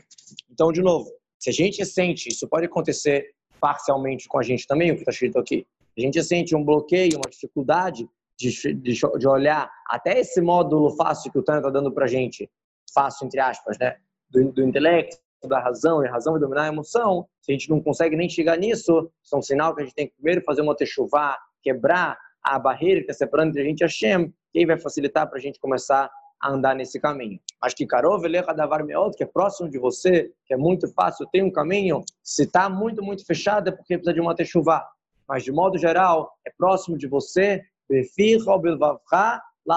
Então, 0.50 0.72
de 0.72 0.82
novo, 0.82 1.10
se 1.38 1.50
a 1.50 1.54
gente 1.54 1.86
sente, 1.86 2.30
isso 2.30 2.48
pode 2.48 2.66
acontecer 2.66 3.26
parcialmente 3.60 4.28
com 4.28 4.40
a 4.40 4.44
gente 4.44 4.66
também, 4.66 4.92
o 4.92 4.96
que 4.96 5.02
está 5.02 5.12
escrito 5.12 5.38
aqui, 5.38 5.66
a 5.98 6.02
gente 6.02 6.24
sente 6.24 6.56
um 6.56 6.64
bloqueio, 6.64 7.16
uma 7.16 7.30
dificuldade 7.30 8.08
de, 8.38 8.74
de, 8.74 8.94
de 8.94 9.28
olhar 9.28 9.70
até 9.88 10.20
esse 10.20 10.42
módulo 10.42 10.96
fácil 10.96 11.32
que 11.32 11.38
o 11.38 11.44
Tânia 11.44 11.60
está 11.60 11.70
dando 11.70 11.92
para 11.92 12.06
a 12.06 12.08
gente, 12.08 12.50
fácil 12.94 13.26
entre 13.28 13.40
aspas, 13.40 13.78
né? 13.78 13.98
Do, 14.30 14.52
do 14.52 14.64
intelecto, 14.64 15.18
da 15.48 15.60
razão, 15.60 16.04
e 16.04 16.08
a 16.08 16.12
razão 16.12 16.34
vai 16.34 16.42
dominar 16.42 16.64
a 16.64 16.68
emoção, 16.68 17.28
se 17.42 17.52
a 17.52 17.54
gente 17.54 17.70
não 17.70 17.82
consegue 17.82 18.16
nem 18.16 18.30
chegar 18.30 18.58
nisso, 18.58 19.12
isso 19.24 19.36
é 19.36 19.38
um 19.38 19.42
sinal 19.42 19.76
que 19.76 19.82
a 19.82 19.86
gente 19.86 19.96
tem 19.96 20.08
que 20.08 20.14
primeiro 20.16 20.42
fazer 20.44 20.62
uma 20.62 20.76
techuvá, 20.76 21.38
quebrar 21.62 22.18
a 22.44 22.58
barreira 22.58 23.02
que 23.02 23.12
está 23.12 23.26
separando 23.26 23.50
entre 23.50 23.62
a 23.62 23.66
gente 23.66 23.82
e 23.82 23.84
Hashem, 23.84 24.34
que 24.52 24.60
aí 24.60 24.66
vai 24.66 24.80
facilitar 24.80 25.28
para 25.28 25.38
a 25.38 25.42
gente 25.42 25.60
começar 25.60 26.10
a 26.42 26.52
andar 26.52 26.76
nesse 26.76 27.00
caminho. 27.00 27.40
Mas 27.62 27.74
que 27.74 27.86
Karov 27.86 28.24
Davar 28.56 28.86
Meot, 28.86 29.16
que 29.16 29.24
é 29.24 29.28
próximo 29.28 29.70
de 29.70 29.78
você, 29.78 30.32
que 30.46 30.54
é 30.54 30.58
muito 30.58 30.88
fácil, 30.94 31.28
tem 31.32 31.44
um 31.44 31.52
caminho, 31.52 32.02
se 32.24 32.44
está 32.44 32.70
muito, 32.70 33.04
muito 33.04 33.26
fechado 33.26 33.70
é 33.70 33.72
porque 33.72 33.98
precisa 33.98 34.14
de 34.14 34.22
uma 34.22 34.36
techuvá. 34.36 34.88
Mas, 35.28 35.44
de 35.44 35.52
modo 35.52 35.78
geral, 35.78 36.32
é 36.48 36.52
próximo 36.58 36.98
de 36.98 37.08
você, 37.08 37.62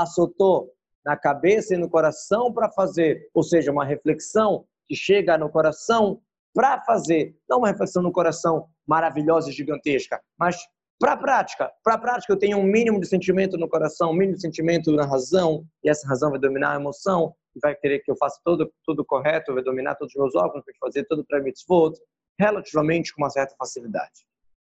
soltou 0.06 0.70
na 1.04 1.16
cabeça 1.16 1.74
e 1.74 1.78
no 1.78 1.90
coração 1.90 2.52
para 2.52 2.70
fazer, 2.70 3.28
ou 3.34 3.42
seja, 3.42 3.72
uma 3.72 3.84
reflexão 3.84 4.64
que 4.88 4.94
chega 4.94 5.36
no 5.36 5.50
coração 5.50 6.20
para 6.54 6.80
fazer, 6.82 7.34
não 7.48 7.58
uma 7.58 7.68
reflexão 7.68 8.02
no 8.02 8.12
coração 8.12 8.66
maravilhosa 8.86 9.50
e 9.50 9.52
gigantesca, 9.52 10.20
mas 10.38 10.56
para 10.98 11.12
a 11.12 11.16
prática. 11.16 11.70
Para 11.82 11.94
a 11.94 11.98
prática, 11.98 12.32
eu 12.32 12.38
tenho 12.38 12.58
um 12.58 12.62
mínimo 12.62 13.00
de 13.00 13.06
sentimento 13.06 13.58
no 13.58 13.68
coração, 13.68 14.10
um 14.10 14.14
mínimo 14.14 14.36
de 14.36 14.42
sentimento 14.42 14.92
na 14.92 15.04
razão, 15.04 15.64
e 15.82 15.90
essa 15.90 16.06
razão 16.06 16.30
vai 16.30 16.38
dominar 16.38 16.72
a 16.72 16.80
emoção, 16.80 17.34
e 17.54 17.60
vai 17.60 17.74
querer 17.74 18.00
que 18.00 18.10
eu 18.10 18.16
faça 18.16 18.40
tudo, 18.44 18.72
tudo 18.84 19.04
correto, 19.04 19.52
vai 19.52 19.62
dominar 19.62 19.94
todos 19.96 20.14
os 20.14 20.20
meus 20.20 20.34
órgãos, 20.34 20.64
vai 20.64 20.74
fazer 20.80 21.04
tudo 21.04 21.24
para 21.24 21.42
mitzvot, 21.42 21.92
relativamente 22.38 23.14
com 23.14 23.22
uma 23.22 23.30
certa 23.30 23.54
facilidade. 23.58 24.24